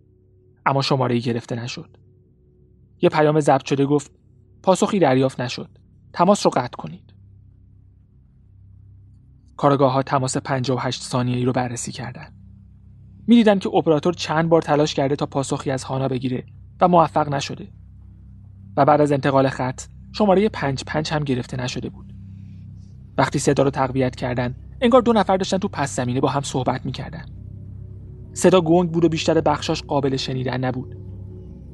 اما 0.65 0.81
شماره 0.81 1.19
گرفته 1.19 1.55
نشد. 1.55 1.97
یه 3.01 3.09
پیام 3.09 3.39
ضبط 3.39 3.65
شده 3.65 3.85
گفت 3.85 4.11
پاسخی 4.63 4.99
دریافت 4.99 5.41
نشد. 5.41 5.69
تماس 6.13 6.45
رو 6.45 6.51
قطع 6.55 6.77
کنید. 6.77 7.13
کارگاه 9.57 9.91
ها 9.91 10.03
تماس 10.03 10.37
58 10.37 11.01
ثانیه 11.01 11.37
ای 11.37 11.45
رو 11.45 11.51
بررسی 11.51 11.91
کردند. 11.91 12.33
می‌دیدند 13.27 13.59
که 13.59 13.69
اپراتور 13.69 14.13
چند 14.13 14.49
بار 14.49 14.61
تلاش 14.61 14.93
کرده 14.93 15.15
تا 15.15 15.25
پاسخی 15.25 15.71
از 15.71 15.83
هانا 15.83 16.07
بگیره 16.07 16.45
و 16.81 16.87
موفق 16.87 17.29
نشده. 17.29 17.67
و 18.77 18.85
بعد 18.85 19.01
از 19.01 19.11
انتقال 19.11 19.49
خط 19.49 19.81
شماره 20.11 20.49
55 20.49 21.09
هم 21.09 21.23
گرفته 21.23 21.57
نشده 21.57 21.89
بود. 21.89 22.13
وقتی 23.17 23.39
صدا 23.39 23.63
رو 23.63 23.69
تقویت 23.69 24.15
کردن 24.15 24.55
انگار 24.81 25.01
دو 25.01 25.13
نفر 25.13 25.37
داشتن 25.37 25.57
تو 25.57 25.67
پس 25.67 25.95
زمینه 25.95 26.19
با 26.21 26.29
هم 26.29 26.41
صحبت 26.41 26.85
می‌کردن. 26.85 27.25
صدا 28.33 28.61
گنگ 28.61 28.91
بود 28.91 29.05
و 29.05 29.09
بیشتر 29.09 29.41
بخشاش 29.41 29.83
قابل 29.83 30.15
شنیدن 30.15 30.63
نبود. 30.63 30.95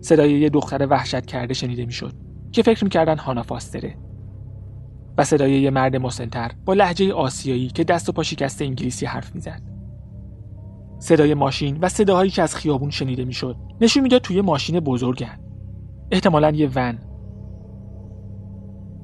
صدای 0.01 0.39
یه 0.39 0.49
دختر 0.49 0.87
وحشت 0.89 1.25
کرده 1.25 1.53
شنیده 1.53 1.85
می‌شد 1.85 2.13
که 2.51 2.63
فکر 2.63 2.83
می‌کردن 2.83 3.17
هانا 3.17 3.43
فاستره. 3.43 3.97
و 5.17 5.23
صدای 5.23 5.61
یه 5.61 5.69
مرد 5.69 5.95
مسنتر 5.95 6.51
با 6.65 6.73
لحجه 6.73 7.13
آسیایی 7.13 7.67
که 7.67 7.83
دست 7.83 8.09
و 8.09 8.11
پا 8.11 8.23
شکسته 8.23 8.65
انگلیسی 8.65 9.05
حرف 9.05 9.35
می‌زد. 9.35 9.61
صدای 10.99 11.33
ماشین 11.33 11.77
و 11.81 11.89
صداهایی 11.89 12.31
که 12.31 12.41
از 12.41 12.55
خیابون 12.55 12.89
شنیده 12.89 13.25
می‌شد 13.25 13.55
نشون 13.81 14.03
می‌داد 14.03 14.21
توی 14.21 14.41
ماشین 14.41 14.79
بزرگن. 14.79 15.39
احتمالا 16.11 16.51
یه 16.51 16.69
ون. 16.75 16.99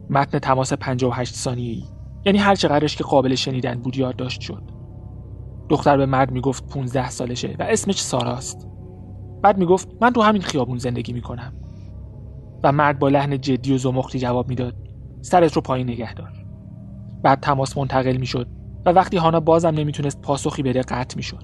متن 0.10 0.40
تماس 0.40 0.74
58 0.74 1.36
ثانیه‌ای. 1.36 1.84
یعنی 2.26 2.38
هر 2.38 2.56
چقدرش 2.56 2.96
که 2.96 3.04
قابل 3.04 3.36
شنیدن 3.36 3.76
بود 3.76 3.98
یادداشت 3.98 4.42
شد. 4.42 4.64
دختر 5.70 5.98
به 5.98 6.06
مرد 6.06 6.32
می‌گفت 6.32 6.68
15 6.68 7.10
سالشه 7.10 7.56
و 7.60 7.64
اسمش 7.64 8.02
ساراست. 8.02 8.68
بعد 9.42 9.58
می‌گفت 9.58 9.90
من 10.02 10.14
تو 10.14 10.22
همین 10.22 10.42
خیابون 10.42 10.78
زندگی 10.78 11.14
می‌کنم. 11.14 11.54
و 12.64 12.72
مرد 12.72 13.00
با 13.00 13.10
لحن 13.10 13.42
جدی 13.42 13.74
و 13.74 13.78
زمختی 13.78 14.20
جواب 14.20 14.50
می‌داد 14.50 14.76
سرت 15.22 15.54
رو 15.54 15.62
پایین 15.62 15.90
نگه 15.90 16.14
دار. 16.14 16.32
بعد 17.24 17.40
تماس 17.40 17.78
منتقل 17.78 18.18
می‌شد 18.18 18.48
و 18.86 18.90
وقتی 18.90 19.18
هانا 19.18 19.40
بازم 19.40 19.70
نمی‌تونست 19.70 20.22
پاسخی 20.22 20.64
بده 20.64 20.82
قطع 20.82 21.16
می‌شد. 21.18 21.44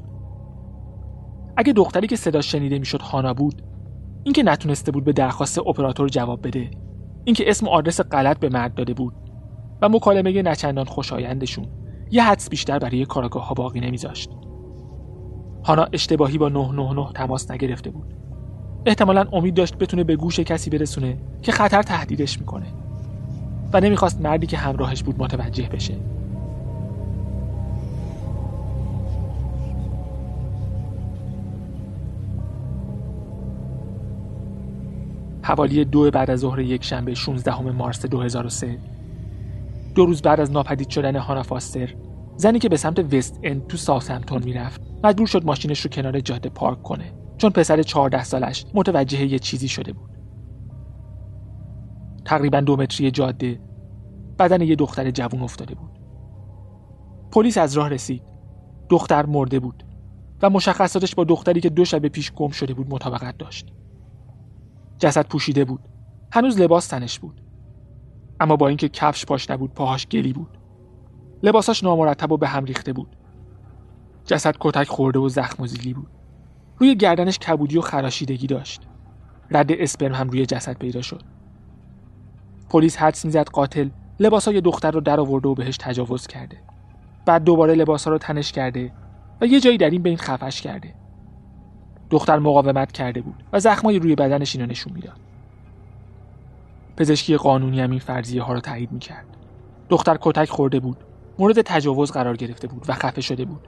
اگه 1.58 1.74
دختری 1.74 2.08
که 2.08 2.16
صدا 2.16 2.42
شنیده 2.42 2.80
می‌شد 2.80 3.02
هانا 3.02 3.34
بود 3.34 3.62
اینکه 4.24 4.44
نتونسته 4.44 4.92
بود 4.92 5.04
به 5.04 5.14
درخواست 5.14 5.60
اپراتور 5.60 6.10
جواب 6.10 6.48
بده. 6.48 6.72
اینکه 7.24 7.50
اسم 7.50 7.68
و 7.68 7.70
آدرس 7.70 8.02
غلط 8.02 8.40
به 8.40 8.50
مرد 8.50 8.74
داده 8.74 8.94
بود 8.94 9.14
و 9.82 9.90
مکالمه 9.90 10.42
نچندان 10.42 10.86
خوشایندشون. 10.86 11.68
یه 12.12 12.24
حدس 12.24 12.50
بیشتر 12.50 12.80
برای 12.80 13.06
کاراگاه 13.06 13.48
ها 13.48 13.54
باقی 13.54 13.80
نمیذاشت. 13.80 14.30
هانا 15.66 15.88
اشتباهی 15.94 16.38
با 16.38 16.50
999 16.50 17.12
تماس 17.14 17.52
نگرفته 17.52 17.90
بود. 17.90 18.14
احتمالا 18.86 19.26
امید 19.34 19.54
داشت 19.54 19.78
بتونه 19.78 20.04
به 20.04 20.16
گوش 20.16 20.40
کسی 20.40 20.70
برسونه 20.70 21.18
که 21.42 21.52
خطر 21.52 21.84
تهدیدش 21.84 22.40
می‌کنه 22.40 22.68
و 23.74 23.80
نمی‌خواست 23.80 24.22
مردی 24.22 24.48
که 24.48 24.58
همراهش 24.58 25.04
بود 25.04 25.20
متوجه 25.20 25.70
بشه. 25.70 25.96
حوالی 35.44 35.86
دو 35.86 36.12
بعد 36.12 36.32
از 36.32 36.40
ظهر 36.40 36.60
یک 36.60 36.84
شنبه 36.84 37.14
16 37.14 37.62
مارس 37.62 38.06
2003 38.06 38.80
دو 39.96 40.06
روز 40.06 40.22
بعد 40.22 40.40
از 40.40 40.52
ناپدید 40.52 40.90
شدن 40.90 41.16
هانا 41.16 41.44
فاستر 41.44 41.96
زنی 42.38 42.60
که 42.60 42.70
به 42.70 42.78
سمت 42.78 43.14
وست 43.14 43.40
اند 43.44 43.68
تو 43.68 43.78
ساوثهمپتون 43.78 44.44
می‌رفت 44.44 44.82
مجبور 45.04 45.28
شد 45.28 45.46
ماشینش 45.46 45.82
رو 45.82 45.90
کنار 45.90 46.20
جاده 46.20 46.50
پارک 46.50 46.84
کنه 46.84 47.14
چون 47.38 47.50
پسر 47.50 47.82
14 47.82 48.24
سالش 48.24 48.66
متوجه 48.74 49.26
یه 49.26 49.40
چیزی 49.40 49.68
شده 49.68 49.94
بود. 49.94 50.10
تقریبا 52.26 52.62
دو 52.62 52.76
متری 52.76 53.12
جاده 53.12 53.60
بدن 54.40 54.62
یه 54.62 54.76
دختر 54.76 55.12
جوون 55.12 55.42
افتاده 55.42 55.76
بود. 55.76 55.92
پلیس 57.32 57.58
از 57.58 57.74
راه 57.74 57.90
رسید. 57.90 58.24
دختر 58.90 59.26
مرده 59.26 59.60
بود 59.60 59.84
و 60.42 60.50
مشخصاتش 60.50 61.16
با 61.16 61.24
دختری 61.24 61.62
که 61.62 61.70
دو 61.70 61.86
شب 61.86 62.08
پیش 62.08 62.32
گم 62.32 62.50
شده 62.50 62.74
بود 62.74 62.90
مطابقت 62.90 63.38
داشت. 63.38 63.74
جسد 64.98 65.28
پوشیده 65.28 65.66
بود. 65.66 65.80
هنوز 66.32 66.60
لباس 66.60 66.88
تنش 66.88 67.20
بود. 67.20 67.42
اما 68.40 68.56
با 68.56 68.68
اینکه 68.68 68.90
کفش 68.90 69.26
پاش 69.26 69.50
نبود 69.50 69.74
پاهاش 69.74 70.08
گلی 70.08 70.34
بود. 70.34 70.58
لباساش 71.44 71.84
نامرتب 71.84 72.32
و 72.32 72.38
به 72.38 72.48
هم 72.48 72.66
ریخته 72.66 72.94
بود. 72.94 73.16
جسد 74.26 74.56
کتک 74.60 74.88
خورده 74.88 75.20
و 75.20 75.30
زخم 75.30 75.64
و 75.64 75.68
زیلی 75.68 75.94
بود. 75.94 76.08
روی 76.78 76.96
گردنش 76.96 77.40
کبودی 77.40 77.78
و 77.78 77.82
خراشیدگی 77.82 78.48
داشت. 78.48 78.82
رد 79.52 79.72
اسپرم 79.72 80.14
هم 80.14 80.30
روی 80.30 80.46
جسد 80.46 80.78
پیدا 80.78 81.02
شد. 81.02 81.24
پلیس 82.70 82.98
حدس 82.98 83.26
می‌زد 83.26 83.50
قاتل 83.50 83.90
لباسای 84.20 84.62
دختر 84.62 84.92
رو 84.92 85.02
در 85.02 85.20
آورده 85.20 85.50
و 85.50 85.54
بهش 85.54 85.78
تجاوز 85.78 86.28
کرده. 86.28 86.58
بعد 87.26 87.44
دوباره 87.44 87.76
لباسا 87.76 88.12
رو 88.12 88.18
تنش 88.18 88.52
کرده 88.52 88.92
و 89.42 89.46
یه 89.46 89.60
جایی 89.60 89.78
در 89.78 89.90
این 89.90 90.02
بین 90.02 90.18
خفش 90.18 90.62
کرده. 90.62 90.94
دختر 92.14 92.40
مقاومت 92.40 92.92
کرده 92.92 93.22
بود 93.22 93.44
و 93.54 93.60
زخمای 93.60 94.00
روی 94.00 94.16
بدنش 94.16 94.56
اینو 94.56 94.68
نشون 94.68 94.94
می‌داد. 94.94 95.20
پزشکی 96.98 97.38
قانونی 97.38 97.82
هم 97.82 97.92
این 97.92 98.00
فرضیه 98.00 98.42
ها 98.42 98.54
رو 98.54 98.60
تایید 98.60 98.92
می‌کرد. 98.92 99.26
دختر 99.90 100.18
کتک 100.22 100.50
خورده 100.50 100.80
بود 100.80 100.98
مورد 101.40 101.62
تجاوز 101.62 102.12
قرار 102.12 102.36
گرفته 102.36 102.68
بود 102.68 102.86
و 102.88 102.94
خفه 102.94 103.22
شده 103.22 103.46
بود. 103.46 103.68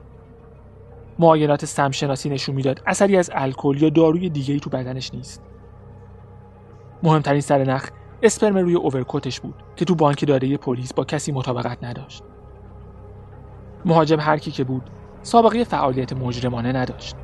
معاینات 1.18 1.64
سمشناسی 1.64 2.28
نشون 2.28 2.54
می‌داد 2.54 2.82
اثری 2.86 3.16
از 3.16 3.30
الکل 3.34 3.82
یا 3.82 3.90
داروی 3.90 4.30
دیگه 4.30 4.58
تو 4.58 4.70
بدنش 4.70 5.14
نیست. 5.14 5.42
مهمترین 7.02 7.40
سر 7.40 7.64
نخ 7.64 7.90
اسپرم 8.22 8.56
روی 8.56 8.74
اوورکوتش 8.74 9.40
بود 9.40 9.54
که 9.76 9.84
تو 9.84 9.94
بانک 9.94 10.26
داره 10.26 10.56
پلیس 10.56 10.92
با 10.92 11.04
کسی 11.04 11.32
مطابقت 11.32 11.84
نداشت. 11.84 12.22
مهاجم 13.84 14.20
هر 14.20 14.38
کی 14.38 14.50
که 14.50 14.64
بود 14.64 14.82
سابقه 15.22 15.64
فعالیت 15.64 16.12
مجرمانه 16.12 16.72
نداشت. 16.72 17.16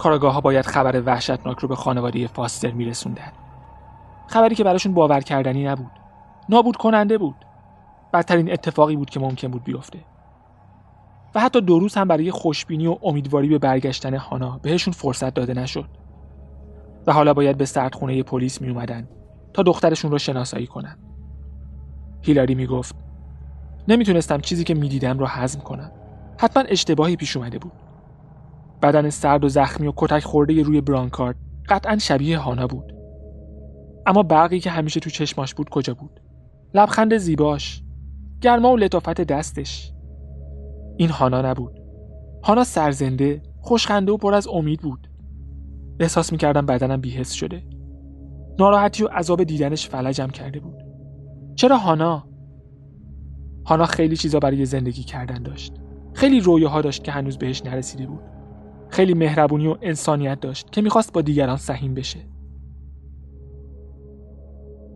کاراگاه 0.00 0.34
ها 0.34 0.40
باید 0.40 0.66
خبر 0.66 1.02
وحشتناک 1.06 1.58
رو 1.58 1.68
به 1.68 1.76
خانواده 1.76 2.26
فاستر 2.26 2.70
میرسوندن. 2.70 3.32
خبری 4.26 4.54
که 4.54 4.64
براشون 4.64 4.94
باور 4.94 5.20
کردنی 5.20 5.64
نبود. 5.64 5.90
نابود 6.48 6.76
کننده 6.76 7.18
بود. 7.18 7.34
بدترین 8.12 8.52
اتفاقی 8.52 8.96
بود 8.96 9.10
که 9.10 9.20
ممکن 9.20 9.48
بود 9.48 9.64
بیفته. 9.64 9.98
و 11.34 11.40
حتی 11.40 11.60
دو 11.60 11.78
روز 11.78 11.94
هم 11.94 12.08
برای 12.08 12.30
خوشبینی 12.30 12.86
و 12.86 12.96
امیدواری 13.02 13.48
به 13.48 13.58
برگشتن 13.58 14.16
هانا 14.16 14.60
بهشون 14.62 14.92
فرصت 14.92 15.34
داده 15.34 15.54
نشد. 15.54 15.88
و 17.06 17.12
حالا 17.12 17.34
باید 17.34 17.56
به 17.56 17.64
سردخونه 17.64 18.22
پلیس 18.22 18.60
می 18.60 18.68
اومدن 18.68 19.08
تا 19.54 19.62
دخترشون 19.62 20.10
رو 20.10 20.18
شناسایی 20.18 20.66
کنن. 20.66 20.98
هیلاری 22.22 22.54
می 22.54 22.66
گفت 22.66 22.94
نمی‌تونستم 23.88 24.38
چیزی 24.38 24.64
که 24.64 24.74
می‌دیدم 24.74 25.18
رو 25.18 25.26
هضم 25.26 25.60
کنم. 25.60 25.92
حتما 26.38 26.62
اشتباهی 26.62 27.16
پیش 27.16 27.36
اومده 27.36 27.58
بود. 27.58 27.89
بدن 28.80 29.10
سرد 29.10 29.44
و 29.44 29.48
زخمی 29.48 29.86
و 29.86 29.92
کتک 29.96 30.24
خورده 30.24 30.62
روی 30.62 30.80
برانکارد 30.80 31.36
قطعا 31.68 31.98
شبیه 31.98 32.38
هانا 32.38 32.66
بود. 32.66 32.94
اما 34.06 34.22
برقی 34.22 34.60
که 34.60 34.70
همیشه 34.70 35.00
تو 35.00 35.10
چشماش 35.10 35.54
بود 35.54 35.68
کجا 35.68 35.94
بود؟ 35.94 36.20
لبخند 36.74 37.16
زیباش 37.16 37.82
گرما 38.40 38.72
و 38.72 38.76
لطافت 38.76 39.20
دستش. 39.20 39.92
این 40.96 41.10
هانا 41.10 41.42
نبود. 41.42 41.80
هانا 42.44 42.64
سرزنده 42.64 43.42
خوشخنده 43.60 44.12
و 44.12 44.16
پر 44.16 44.34
از 44.34 44.48
امید 44.48 44.80
بود. 44.80 45.10
احساس 46.00 46.32
می‌کردم 46.32 46.66
بدنم 46.66 47.00
بیهست 47.00 47.32
شده. 47.32 47.62
ناراحتی 48.58 49.04
و 49.04 49.08
عذاب 49.08 49.44
دیدنش 49.44 49.88
فلجم 49.88 50.26
کرده 50.26 50.60
بود. 50.60 50.82
چرا 51.54 51.76
هانا؟ 51.76 52.28
هانا 53.66 53.86
خیلی 53.86 54.16
چیزا 54.16 54.38
برای 54.38 54.66
زندگی 54.66 55.02
کردن 55.02 55.42
داشت. 55.42 55.74
خیلی 56.14 56.40
رویاها 56.40 56.80
داشت 56.80 57.04
که 57.04 57.12
هنوز 57.12 57.38
بهش 57.38 57.64
نرسیده 57.64 58.06
بود. 58.06 58.22
خیلی 58.90 59.14
مهربونی 59.14 59.66
و 59.66 59.76
انسانیت 59.82 60.40
داشت 60.40 60.72
که 60.72 60.82
می‌خواست 60.82 61.12
با 61.12 61.20
دیگران 61.20 61.56
سهیم 61.56 61.94
بشه. 61.94 62.18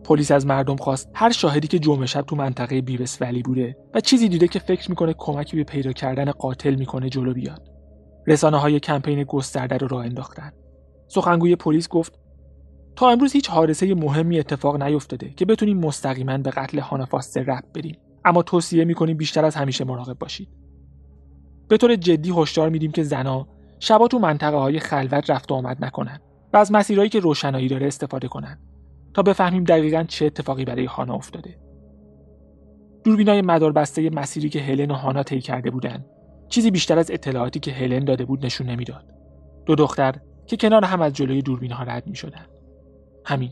پلیس 0.03 0.31
از 0.31 0.45
مردم 0.45 0.75
خواست 0.75 1.09
هر 1.13 1.31
شاهدی 1.31 1.67
که 1.67 1.79
جمعه 1.79 2.05
شب 2.05 2.21
تو 2.21 2.35
منطقه 2.35 2.81
بیوس 2.81 3.21
ولی 3.21 3.41
بوده 3.41 3.77
و 3.93 3.99
چیزی 3.99 4.29
دیده 4.29 4.47
که 4.47 4.59
فکر 4.59 4.89
می‌کنه 4.89 5.13
کمکی 5.17 5.57
به 5.57 5.63
پیدا 5.63 5.91
کردن 5.91 6.31
قاتل 6.31 6.75
می‌کنه 6.75 7.09
جلو 7.09 7.33
بیاد. 7.33 7.69
رسانه 8.27 8.57
های 8.57 8.79
کمپین 8.79 9.23
گسترده 9.23 9.77
رو 9.77 9.87
راه 9.87 10.05
انداختن. 10.05 10.51
سخنگوی 11.07 11.55
پلیس 11.55 11.89
گفت 11.89 12.19
تا 12.95 13.09
امروز 13.09 13.33
هیچ 13.33 13.49
حادثه 13.49 13.95
مهمی 13.95 14.39
اتفاق 14.39 14.83
نیفتاده 14.83 15.29
که 15.29 15.45
بتونیم 15.45 15.77
مستقیما 15.77 16.37
به 16.37 16.49
قتل 16.49 16.79
هانا 16.79 17.05
فاستر 17.05 17.41
ربط 17.41 17.71
بدیم 17.75 17.97
اما 18.25 18.43
توصیه 18.43 18.85
می‌کنیم 18.85 19.17
بیشتر 19.17 19.45
از 19.45 19.55
همیشه 19.55 19.85
مراقب 19.85 20.19
باشید. 20.19 20.49
به 21.67 21.77
طور 21.77 21.95
جدی 21.95 22.33
هشدار 22.37 22.69
میدیم 22.69 22.91
که 22.91 23.03
زنا 23.03 23.47
شبا 23.79 24.07
تو 24.07 24.19
منطقه 24.19 24.57
های 24.57 24.79
خلوت 24.79 25.29
رفت 25.29 25.51
و 25.51 25.55
آمد 25.55 25.85
نکنن 25.85 26.19
و 26.53 26.57
از 26.57 26.71
مسیرهایی 26.71 27.09
که 27.09 27.19
روشنایی 27.19 27.67
داره 27.67 27.87
استفاده 27.87 28.27
کنن 28.27 28.59
تا 29.13 29.21
بفهمیم 29.21 29.63
دقیقا 29.63 30.03
چه 30.03 30.25
اتفاقی 30.25 30.65
برای 30.65 30.85
هانا 30.85 31.13
افتاده. 31.13 31.59
دوربینای 33.03 33.41
مداربسته 33.41 34.09
مسیری 34.09 34.49
که 34.49 34.59
هلن 34.59 34.91
و 34.91 34.93
هانا 34.93 35.23
طی 35.23 35.41
کرده 35.41 35.71
بودن 35.71 36.05
چیزی 36.49 36.71
بیشتر 36.71 36.99
از 36.99 37.11
اطلاعاتی 37.11 37.59
که 37.59 37.71
هلن 37.71 38.05
داده 38.05 38.25
بود 38.25 38.45
نشون 38.45 38.69
نمی‌داد. 38.69 39.05
دو 39.65 39.75
دختر 39.75 40.15
که 40.45 40.57
کنار 40.57 40.85
هم 40.85 41.01
از 41.01 41.13
جلوی 41.13 41.41
دوربین 41.41 41.71
ها 41.71 41.83
رد 41.83 42.07
می 42.07 42.15
شدن. 42.15 42.45
همین. 43.25 43.51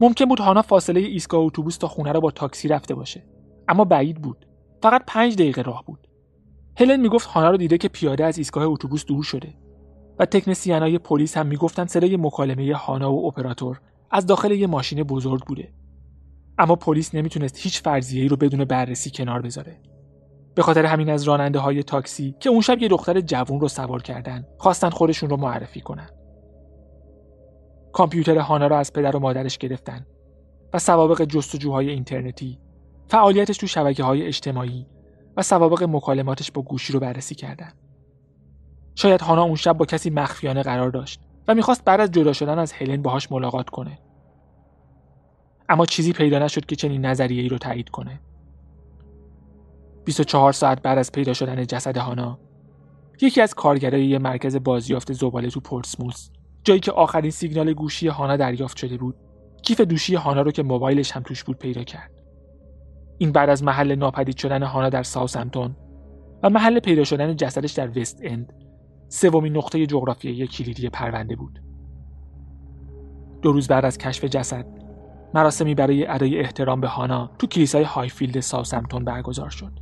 ممکن 0.00 0.24
بود 0.24 0.40
هانا 0.40 0.62
فاصله 0.62 1.00
ایستگاه 1.00 1.40
اتوبوس 1.40 1.76
تا 1.76 1.88
خونه 1.88 2.12
را 2.12 2.20
با 2.20 2.30
تاکسی 2.30 2.68
رفته 2.68 2.94
باشه 2.94 3.24
اما 3.68 3.84
بعید 3.84 4.22
بود. 4.22 4.46
فقط 4.82 5.02
پنج 5.06 5.34
دقیقه 5.34 5.62
راه 5.62 5.84
بود. 5.86 6.08
هلن 6.76 7.00
می‌گفت 7.00 7.26
هانا 7.26 7.50
رو 7.50 7.56
دیده 7.56 7.78
که 7.78 7.88
پیاده 7.88 8.24
از 8.24 8.38
ایستگاه 8.38 8.64
اتوبوس 8.64 9.04
دور 9.04 9.24
شده 9.24 9.54
و 10.18 10.26
تکنسیانای 10.26 10.98
پلیس 10.98 11.36
هم 11.36 11.46
می‌گفتن 11.46 11.86
صدای 11.86 12.16
مکالمه 12.16 12.74
هانا 12.74 13.12
و 13.12 13.26
اپراتور 13.26 13.80
از 14.10 14.26
داخل 14.26 14.50
یه 14.50 14.66
ماشین 14.66 15.02
بزرگ 15.02 15.42
بوده. 15.42 15.68
اما 16.58 16.76
پلیس 16.76 17.14
نمی‌تونست 17.14 17.58
هیچ 17.58 17.82
فرضیه‌ای 17.82 18.28
رو 18.28 18.36
بدون 18.36 18.64
بررسی 18.64 19.10
کنار 19.10 19.42
بذاره. 19.42 19.80
به 20.54 20.62
خاطر 20.62 20.86
همین 20.86 21.10
از 21.10 21.22
راننده 21.22 21.58
های 21.58 21.82
تاکسی 21.82 22.34
که 22.40 22.50
اون 22.50 22.60
شب 22.60 22.82
یه 22.82 22.88
دختر 22.88 23.20
جوون 23.20 23.60
رو 23.60 23.68
سوار 23.68 24.02
کردن 24.02 24.46
خواستن 24.58 24.90
خودشون 24.90 25.30
رو 25.30 25.36
معرفی 25.36 25.80
کنن. 25.80 26.10
کامپیوتر 27.92 28.38
هانا 28.38 28.66
را 28.66 28.78
از 28.78 28.92
پدر 28.92 29.16
و 29.16 29.18
مادرش 29.18 29.58
گرفتن 29.58 30.06
و 30.72 30.78
سوابق 30.78 31.24
جستجوهای 31.24 31.90
اینترنتی 31.90 32.58
فعالیتش 33.08 33.56
تو 33.56 33.66
شبکه 33.66 34.04
های 34.04 34.26
اجتماعی 34.26 34.86
و 35.36 35.42
سوابق 35.42 35.82
مکالماتش 35.82 36.52
با 36.52 36.62
گوشی 36.62 36.92
رو 36.92 37.00
بررسی 37.00 37.34
کردن. 37.34 37.72
شاید 38.94 39.20
هانا 39.20 39.42
اون 39.42 39.54
شب 39.54 39.72
با 39.72 39.84
کسی 39.84 40.10
مخفیانه 40.10 40.62
قرار 40.62 40.90
داشت 40.90 41.20
و 41.48 41.54
می‌خواست 41.54 41.84
بعد 41.84 42.00
از 42.00 42.10
جدا 42.10 42.32
شدن 42.32 42.58
از 42.58 42.72
هلن 42.72 43.02
باهاش 43.02 43.32
ملاقات 43.32 43.70
کنه. 43.70 43.98
اما 45.68 45.86
چیزی 45.86 46.12
پیدا 46.12 46.38
نشد 46.38 46.66
که 46.66 46.76
چنین 46.76 47.06
نظریه 47.06 47.42
ای 47.42 47.48
رو 47.48 47.58
تایید 47.58 47.88
کنه. 47.88 48.20
24 50.04 50.52
ساعت 50.52 50.82
بعد 50.82 50.98
از 50.98 51.12
پیدا 51.12 51.32
شدن 51.32 51.66
جسد 51.66 51.96
هانا 51.96 52.38
یکی 53.20 53.40
از 53.40 53.54
کارگرای 53.54 54.06
یه 54.06 54.18
مرکز 54.18 54.56
بازیافت 54.56 55.12
زباله 55.12 55.50
تو 55.50 55.60
پورتسموس 55.60 56.30
جایی 56.64 56.80
که 56.80 56.92
آخرین 56.92 57.30
سیگنال 57.30 57.72
گوشی 57.72 58.08
هانا 58.08 58.36
دریافت 58.36 58.76
شده 58.76 58.96
بود 58.96 59.16
کیف 59.62 59.80
دوشی 59.80 60.14
هانا 60.14 60.42
رو 60.42 60.50
که 60.50 60.62
موبایلش 60.62 61.12
هم 61.12 61.22
توش 61.22 61.44
بود 61.44 61.58
پیدا 61.58 61.82
کرد. 61.84 62.21
این 63.22 63.32
بعد 63.32 63.50
از 63.50 63.62
محل 63.62 63.94
ناپدید 63.94 64.36
شدن 64.36 64.62
هانا 64.62 64.88
در 64.88 65.02
ساوثهمپتون 65.02 65.76
و 66.42 66.50
محل 66.50 66.80
پیدا 66.80 67.04
شدن 67.04 67.36
جسدش 67.36 67.72
در 67.72 67.98
وست 67.98 68.20
اند 68.22 68.52
سومین 69.08 69.56
نقطه 69.56 69.86
جغرافیایی 69.86 70.46
کلیدی 70.46 70.88
پرونده 70.88 71.36
بود. 71.36 71.62
دو 73.42 73.52
روز 73.52 73.68
بعد 73.68 73.84
از 73.84 73.98
کشف 73.98 74.24
جسد 74.24 74.66
مراسمی 75.34 75.74
برای 75.74 76.06
ادای 76.06 76.40
احترام 76.40 76.80
به 76.80 76.88
هانا 76.88 77.30
تو 77.38 77.46
کلیسای 77.46 77.82
هایفیلد 77.82 78.40
ساوثهمپتون 78.40 79.04
برگزار 79.04 79.50
شد. 79.50 79.72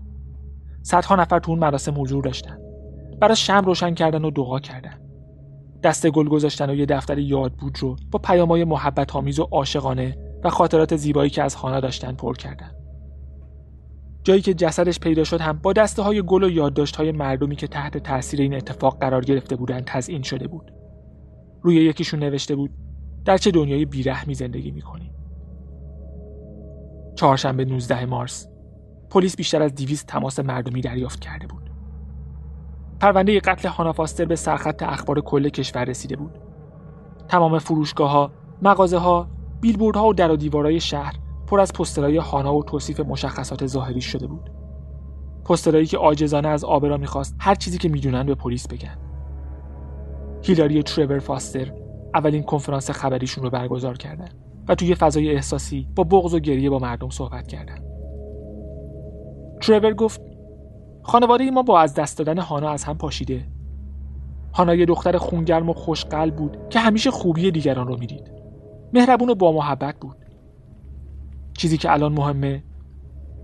صدها 0.83 1.17
نفر 1.17 1.39
تو 1.39 1.51
اون 1.51 1.59
مراسم 1.61 2.01
حضور 2.01 2.25
داشتن. 2.25 2.59
برای 3.21 3.37
شمع 3.37 3.65
روشن 3.65 3.95
کردن 3.95 4.25
و 4.25 4.31
دعا 4.31 4.59
کردن. 4.61 5.01
دست 5.83 6.11
گل 6.11 6.29
گذاشتن 6.29 6.71
و 6.71 6.75
یه 6.75 6.87
دفتر 6.87 7.19
یادبود 7.19 7.79
رو 7.81 7.97
با 8.11 8.19
پیامای 8.19 8.65
محبت 8.65 9.17
آمیز 9.17 9.39
و 9.39 9.43
عاشقانه 9.43 10.19
و 10.45 10.51
خاطرات 10.51 10.97
زیبایی 10.97 11.31
که 11.31 11.43
از 11.43 11.55
هانا 11.55 11.81
داشتن 11.81 12.13
پر 12.13 12.35
کردن. 12.35 12.80
جایی 14.23 14.41
که 14.41 14.55
جسدش 14.55 15.01
پیدا 15.01 15.25
شد 15.25 15.41
هم 15.41 15.59
با 15.59 15.73
دسته 15.73 16.03
های 16.03 16.23
گل 16.23 16.45
و 16.45 16.51
یادداشت 16.51 16.97
های 16.97 17.13
مردمی 17.13 17.57
که 17.57 17.67
تحت 17.67 17.99
تاثیر 17.99 18.41
این 18.41 18.55
اتفاق 18.55 18.99
قرار 19.01 19.25
گرفته 19.25 19.57
بودند 19.57 19.85
تزئین 19.87 20.23
شده 20.23 20.49
بود. 20.49 20.73
روی 21.63 21.77
یکیشون 21.77 22.21
نوشته 22.21 22.57
بود 22.57 22.71
در 23.25 23.37
چه 23.37 23.51
دنیای 23.51 23.85
بیرحمی 23.85 24.35
زندگی 24.35 24.71
می‌کنیم 24.71 25.15
چهارشنبه 27.15 27.65
19 27.65 28.07
مارس. 28.07 28.49
پلیس 29.11 29.37
بیشتر 29.37 29.63
از 29.63 29.75
200 29.75 30.07
تماس 30.07 30.41
مردمی 30.41 30.81
دریافت 30.81 31.21
کرده 31.21 31.47
بود. 31.47 31.71
پرونده 33.01 33.41
قتل 33.41 33.69
هانا 33.69 33.93
فاستر 33.93 34.25
به 34.25 34.37
سرخط 34.37 34.83
اخبار 34.83 35.21
کل 35.21 35.49
کشور 35.49 35.85
رسیده 35.85 36.17
بود. 36.17 36.39
تمام 37.29 37.59
فروشگاه 37.59 38.11
ها، 38.11 38.33
مغازه 38.63 38.99
ها، 38.99 39.29
بیلبوردها 39.61 40.09
و 40.09 40.15
در 40.15 40.31
و 40.31 40.37
دیوارهای 40.37 40.81
شهر 40.81 41.15
پر 41.51 41.61
از 41.61 41.73
پسترهای 41.73 42.17
هانا 42.17 42.55
و 42.55 42.63
توصیف 42.63 43.01
مشخصات 43.01 43.67
ظاهری 43.67 44.01
شده 44.01 44.27
بود. 44.27 44.51
پسترهایی 45.45 45.87
که 45.87 45.97
عاجزانه 45.97 46.49
از 46.49 46.65
آبرا 46.65 46.97
می‌خواست 46.97 47.37
هر 47.39 47.55
چیزی 47.55 47.79
که 47.79 47.89
می‌دونن 47.89 48.27
به 48.27 48.35
پلیس 48.35 48.69
بگن. 48.69 48.99
هیلاری 50.43 50.83
ترور 50.83 51.19
فاستر 51.19 51.73
اولین 52.15 52.43
کنفرانس 52.43 52.91
خبریشون 52.91 53.45
رو 53.45 53.51
برگزار 53.51 53.97
کردن 53.97 54.29
و 54.69 54.75
توی 54.75 54.95
فضای 54.95 55.31
احساسی 55.31 55.89
با 55.97 56.05
بغض 56.05 56.35
و 56.35 56.39
گریه 56.39 56.71
با 56.71 56.79
مردم 56.79 57.11
صحبت 57.11 57.47
کردن. 57.47 57.79
ترور 59.61 59.95
گفت 59.95 60.21
خانواده 61.03 61.51
ما 61.51 61.63
با 61.63 61.81
از 61.81 61.95
دست 61.95 62.19
دادن 62.19 62.39
هانا 62.39 62.71
از 62.71 62.85
هم 62.85 62.99
پاشیده. 62.99 63.47
هانا 64.55 64.75
یه 64.75 64.87
دختر 64.87 65.17
خونگرم 65.17 65.69
و 65.71 65.73
خوشقلب 65.73 66.37
بود 66.37 66.57
که 66.71 66.79
همیشه 66.79 67.11
خوبی 67.11 67.51
دیگران 67.51 67.87
رو 67.87 67.97
می‌دید. 67.99 68.31
مهربون 68.93 69.31
و 69.31 69.35
با 69.35 69.53
محبت 69.53 69.95
بود. 70.01 70.17
چیزی 71.61 71.77
که 71.79 71.93
الان 71.93 72.13
مهمه 72.13 72.63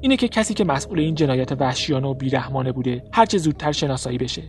اینه 0.01 0.17
که 0.17 0.29
کسی 0.29 0.55
که 0.55 0.65
مسئول 0.65 0.99
این 0.99 1.15
جنایت 1.15 1.53
وحشیانه 1.53 2.09
و 2.09 2.15
بیرحمانه 2.15 2.73
بوده 2.73 3.05
هرچه 3.13 3.39
زودتر 3.39 3.73
شناسایی 3.73 4.19
بشه 4.19 4.43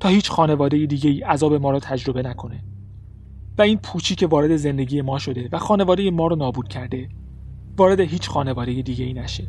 تا 0.00 0.08
هیچ 0.08 0.30
خانواده 0.30 0.86
دیگه 0.86 1.10
ای 1.10 1.20
عذاب 1.20 1.54
ما 1.54 1.70
رو 1.70 1.78
تجربه 1.78 2.22
نکنه. 2.22 2.64
و 3.58 3.62
این 3.62 3.78
پوچی 3.78 4.14
که 4.14 4.26
وارد 4.26 4.56
زندگی 4.56 5.02
ما 5.02 5.18
شده 5.18 5.48
و 5.52 5.58
خانواده 5.58 6.10
ما 6.10 6.26
رو 6.26 6.36
نابود 6.36 6.68
کرده 6.68 7.08
وارد 7.76 8.00
هیچ 8.00 8.28
خانواده 8.28 8.82
دیگه 8.82 9.04
ای 9.04 9.12
نشه. 9.12 9.48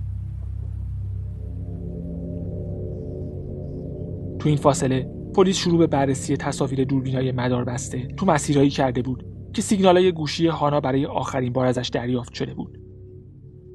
تو 4.40 4.50
این 4.50 4.58
فاصله 4.58 5.10
پلیس 5.36 5.58
شروع 5.58 5.78
به 5.78 5.88
بررسی 5.88 6.38
تصاویر 6.38 6.84
دوربینای 6.84 7.32
مدار 7.32 7.66
بسته 7.66 8.08
تو 8.08 8.26
مسیرهایی 8.26 8.70
کرده 8.70 9.02
بود 9.02 9.26
که 9.54 9.62
سیگنالای 9.62 10.12
گوشی 10.12 10.48
هانا 10.48 10.80
برای 10.80 11.06
آخرین 11.06 11.54
بار 11.54 11.66
ازش 11.66 11.90
دریافت 11.94 12.34
شده 12.34 12.54
بود. 12.54 12.89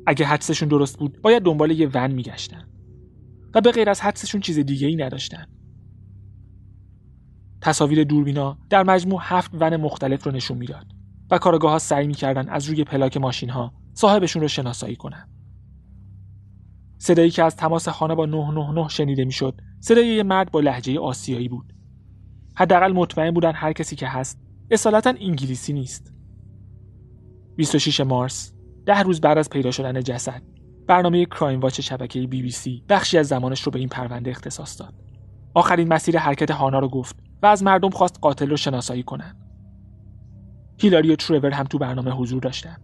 اگه 0.07 0.27
حدسشون 0.27 0.69
درست 0.69 0.99
بود 0.99 1.23
باید 1.23 1.43
دنبال 1.43 1.71
یه 1.71 1.91
ون 1.95 2.13
میگشتن. 2.13 2.69
و 3.55 3.61
به 3.61 3.73
غیر 3.73 3.91
از 3.91 4.01
حدسشون 4.01 4.41
چیز 4.41 4.59
دیگه 4.59 4.87
ای 4.87 4.97
نداشتن. 4.97 5.47
تصاویر 7.61 8.05
دوربینا 8.05 8.59
در 8.71 8.83
مجموع 8.83 9.21
هفت 9.23 9.51
ون 9.55 9.77
مختلف 9.77 10.25
رو 10.25 10.33
نشون 10.33 10.59
می‌داد 10.59 10.87
و 11.31 11.39
کارگاه 11.39 11.71
ها 11.71 11.79
سعی 11.79 12.07
می‌کردن 12.07 12.49
از 12.49 12.69
روی 12.69 12.85
پلاک 12.85 13.17
ماشین 13.17 13.51
ها 13.51 13.73
صاحبشون 13.95 14.43
رو 14.43 14.49
شناسایی 14.49 14.97
کنن. 14.97 15.29
صدایی 16.99 17.31
که 17.31 17.43
از 17.43 17.57
تماس 17.57 17.89
خانه 17.89 18.15
با 18.15 18.27
999 18.27 18.89
شنیده 18.89 19.25
می‌شد 19.25 19.61
صدای 19.81 20.07
یه 20.07 20.23
مرد 20.23 20.51
با 20.51 20.61
لحجه 20.61 21.01
آسیایی 21.01 21.49
بود. 21.49 21.73
حداقل 22.57 22.93
مطمئن 22.93 23.31
بودن 23.31 23.53
هر 23.55 23.73
کسی 23.73 23.97
که 23.97 24.09
هست 24.09 24.41
اصالتا 24.71 25.15
انگلیسی 25.21 25.73
نیست. 25.73 26.13
26 27.57 28.01
مارس 28.01 28.54
ده 28.87 29.03
روز 29.03 29.21
بعد 29.21 29.39
از 29.39 29.51
پیدا 29.51 29.71
شدن 29.71 30.03
جسد 30.03 30.43
برنامه 30.87 31.25
کرایم 31.25 31.61
واچ 31.61 31.81
شبکه 31.81 32.27
بی 32.27 32.43
بی 32.43 32.51
سی 32.51 32.85
بخشی 32.89 33.19
از 33.19 33.27
زمانش 33.27 33.63
رو 33.63 33.73
به 33.73 33.79
این 33.79 33.89
پرونده 33.89 34.31
اختصاص 34.31 34.81
داد. 34.81 34.95
آخرین 35.55 35.89
مسیر 35.89 36.19
حرکت 36.19 36.51
هانا 36.51 36.79
رو 36.79 36.89
گفت 36.89 37.17
و 37.43 37.47
از 37.47 37.63
مردم 37.63 37.91
خواست 37.91 38.19
قاتل 38.23 38.51
رو 38.51 38.57
شناسایی 38.57 39.03
کنند. 39.03 39.37
هیلاری 40.79 41.13
و 41.13 41.17
ترور 41.17 41.51
هم 41.51 41.65
تو 41.65 41.79
برنامه 41.79 42.11
حضور 42.11 42.41
داشتن. 42.41 42.77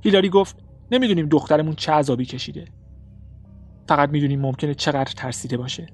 هیلاری 0.00 0.28
گفت 0.28 0.56
نمی‌دونیم 0.90 1.28
دخترمون 1.28 1.74
چه 1.74 1.92
عذابی 1.92 2.24
کشیده. 2.24 2.64
فقط 3.88 4.08
می‌دونیم 4.08 4.40
ممکنه 4.40 4.74
چقدر 4.74 5.12
ترسیده 5.16 5.56
باشه. 5.56 5.86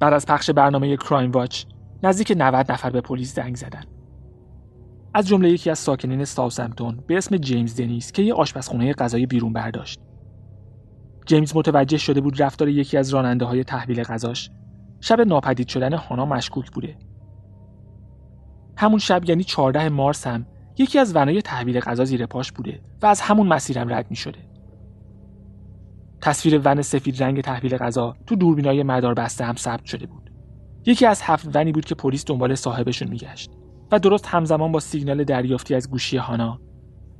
بعد 0.00 0.12
از 0.12 0.26
پخش 0.26 0.50
برنامه 0.50 0.96
کرایم 0.96 1.30
واچ 1.30 1.64
نزدیک 2.02 2.32
90 2.36 2.72
نفر 2.72 2.90
به 2.90 3.00
پلیس 3.00 3.34
زنگ 3.34 3.56
زدن. 3.56 3.84
از 5.14 5.28
جمله 5.28 5.50
یکی 5.50 5.70
از 5.70 5.78
ساکنین 5.78 6.24
ساوثهمپتون 6.24 7.04
به 7.06 7.16
اسم 7.16 7.36
جیمز 7.36 7.76
دنیس 7.76 8.12
که 8.12 8.22
یه 8.22 8.34
آشپزخونه 8.34 8.92
غذای 8.92 9.26
بیرون 9.26 9.52
برداشت 9.52 10.00
جیمز 11.26 11.56
متوجه 11.56 11.98
شده 11.98 12.20
بود 12.20 12.42
رفتار 12.42 12.68
یکی 12.68 12.96
از 12.96 13.10
راننده 13.14 13.44
های 13.44 13.64
تحویل 13.64 14.02
غذاش 14.02 14.50
شب 15.00 15.20
ناپدید 15.20 15.68
شدن 15.68 15.92
هانا 15.92 16.26
مشکوک 16.26 16.70
بوده 16.70 16.96
همون 18.76 18.98
شب 18.98 19.28
یعنی 19.28 19.44
14 19.44 19.88
مارس 19.88 20.26
هم 20.26 20.46
یکی 20.78 20.98
از 20.98 21.16
ونای 21.16 21.42
تحویل 21.42 21.80
غذا 21.80 22.04
زیر 22.04 22.26
پاش 22.26 22.52
بوده 22.52 22.80
و 23.02 23.06
از 23.06 23.20
همون 23.20 23.46
مسیرم 23.46 23.94
رد 23.94 24.06
می 24.10 24.16
شده. 24.16 24.38
تصویر 26.20 26.60
ون 26.64 26.82
سفید 26.82 27.22
رنگ 27.22 27.40
تحویل 27.40 27.76
غذا 27.76 28.16
تو 28.26 28.36
دوربینای 28.36 28.82
مدار 28.82 29.14
بسته 29.14 29.44
هم 29.44 29.56
ثبت 29.56 29.84
شده 29.84 30.06
بود. 30.06 30.30
یکی 30.86 31.06
از 31.06 31.22
هفت 31.22 31.56
ونی 31.56 31.72
بود 31.72 31.84
که 31.84 31.94
پلیس 31.94 32.24
دنبال 32.24 32.54
صاحبشون 32.54 33.08
میگشت 33.08 33.50
و 33.92 33.98
درست 33.98 34.26
همزمان 34.26 34.72
با 34.72 34.80
سیگنال 34.80 35.24
دریافتی 35.24 35.74
از 35.74 35.90
گوشی 35.90 36.16
هانا 36.16 36.60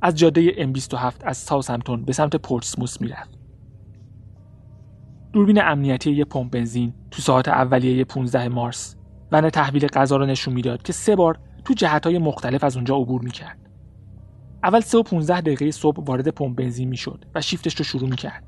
از 0.01 0.15
جاده 0.15 0.51
M27 0.51 1.13
از 1.23 1.37
ساوثهمپتون 1.37 2.05
به 2.05 2.13
سمت 2.13 2.35
پورتسموث 2.35 3.01
می‌رفت. 3.01 3.29
دوربین 5.33 5.61
امنیتی 5.61 6.11
یه 6.11 6.25
پمپ 6.25 6.51
بنزین 6.51 6.93
تو 7.11 7.21
ساعت 7.21 7.47
اولیه 7.47 8.03
15 8.03 8.47
مارس 8.47 8.95
ون 9.31 9.49
تحویل 9.49 9.87
غذا 9.87 10.17
رو 10.17 10.25
نشون 10.25 10.53
می‌داد 10.53 10.83
که 10.83 10.93
سه 10.93 11.15
بار 11.15 11.39
تو 11.65 11.73
جهتهای 11.73 12.17
مختلف 12.17 12.63
از 12.63 12.75
اونجا 12.75 12.95
عبور 12.95 13.21
می‌کرد. 13.21 13.59
اول 14.63 14.79
3 14.79 14.97
و 14.97 15.03
15 15.03 15.41
دقیقه 15.41 15.71
صبح 15.71 16.03
وارد 16.03 16.27
پمپ 16.27 16.57
بنزین 16.57 16.89
می‌شد 16.89 17.25
و 17.35 17.41
شیفتش 17.41 17.75
رو 17.75 17.83
شروع 17.85 18.09
می‌کرد. 18.09 18.43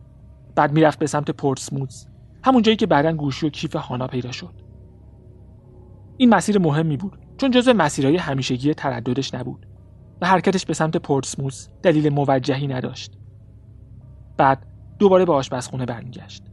بعد 0.55 0.71
می‌رفت 0.71 0.99
به 0.99 1.07
سمت 1.07 1.31
پورتسموث 1.31 2.05
همون 2.43 2.62
جایی 2.62 2.77
که 2.77 2.86
بعدا 2.86 3.13
گوشی 3.13 3.47
و 3.47 3.49
کیف 3.49 3.75
هانا 3.75 4.07
پیدا 4.07 4.31
شد. 4.31 4.53
این 6.17 6.29
مسیر 6.29 6.60
مهمی 6.60 6.97
بود 6.97 7.19
چون 7.41 7.51
جزو 7.51 7.73
مسیرهای 7.73 8.17
همیشگی 8.17 8.73
ترددش 8.73 9.34
نبود 9.34 9.65
و 10.21 10.27
حرکتش 10.27 10.65
به 10.65 10.73
سمت 10.73 10.97
پورتسموث 10.97 11.67
دلیل 11.84 12.10
موجهی 12.10 12.67
نداشت. 12.67 13.17
بعد 14.38 14.65
دوباره 14.99 15.25
به 15.25 15.34
آشپزخونه 15.34 15.86
برمیگشت. 15.86 16.43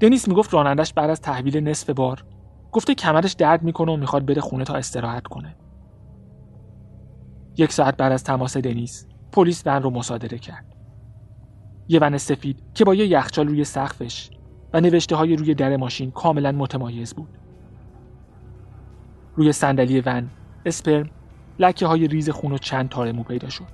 دنیس 0.00 0.28
می‌گفت 0.28 0.54
رانندش 0.54 0.92
بعد 0.92 1.10
از 1.10 1.20
تحویل 1.20 1.68
نصف 1.68 1.90
بار 1.90 2.24
گفته 2.72 2.94
کمرش 2.94 3.32
درد 3.32 3.62
می‌کنه 3.62 3.92
و 3.92 3.96
می‌خواد 3.96 4.26
بره 4.26 4.40
خونه 4.40 4.64
تا 4.64 4.74
استراحت 4.74 5.26
کنه. 5.26 5.56
یک 7.56 7.72
ساعت 7.72 7.96
بعد 7.96 8.12
از 8.12 8.24
تماس 8.24 8.56
دنیس 8.56 9.06
پلیس 9.32 9.62
ون 9.66 9.82
رو 9.82 9.90
مصادره 9.90 10.38
کرد. 10.38 10.74
یه 11.88 12.00
ون 12.00 12.18
سفید 12.18 12.62
که 12.74 12.84
با 12.84 12.94
یه 12.94 13.06
یخچال 13.06 13.48
روی 13.48 13.64
سقفش 13.64 14.30
و 14.72 14.80
نوشته 14.80 15.16
های 15.16 15.36
روی 15.36 15.54
در 15.54 15.76
ماشین 15.76 16.10
کاملا 16.10 16.52
متمایز 16.52 17.14
بود. 17.14 17.38
روی 19.38 19.52
صندلی 19.52 20.00
ون 20.00 20.28
اسپرم 20.66 21.10
لکه 21.58 21.86
های 21.86 22.08
ریز 22.08 22.30
خون 22.30 22.52
و 22.52 22.58
چند 22.58 22.88
تار 22.88 23.12
مو 23.12 23.22
پیدا 23.22 23.48
شد. 23.48 23.64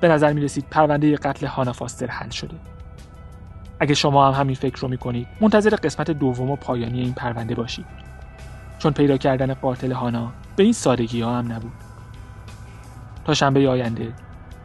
به 0.00 0.08
نظر 0.08 0.32
می 0.32 0.40
رسید 0.40 0.64
پرونده 0.70 1.16
قتل 1.16 1.46
هانا 1.46 1.72
فاستر 1.72 2.06
حل 2.06 2.30
شده. 2.30 2.54
اگه 3.80 3.94
شما 3.94 4.28
هم 4.28 4.40
همین 4.40 4.54
فکر 4.54 4.80
رو 4.80 4.88
می‌کنید 4.88 5.26
منتظر 5.40 5.70
قسمت 5.70 6.10
دوم 6.10 6.50
و 6.50 6.56
پایانی 6.56 7.00
این 7.00 7.12
پرونده 7.12 7.54
باشید 7.54 7.86
چون 8.78 8.92
پیدا 8.92 9.16
کردن 9.16 9.54
قاتل 9.54 9.92
هانا 9.92 10.32
به 10.56 10.62
این 10.62 10.72
سادگی 10.72 11.20
ها 11.20 11.38
هم 11.38 11.52
نبود 11.52 11.72
تا 13.24 13.34
شنبه 13.34 13.68
آینده 13.68 14.12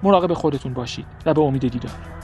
مراقب 0.04 0.34
خودتون 0.34 0.74
باشید 0.74 1.06
و 1.26 1.34
به 1.34 1.42
امید 1.42 1.68
دیدار 1.68 2.18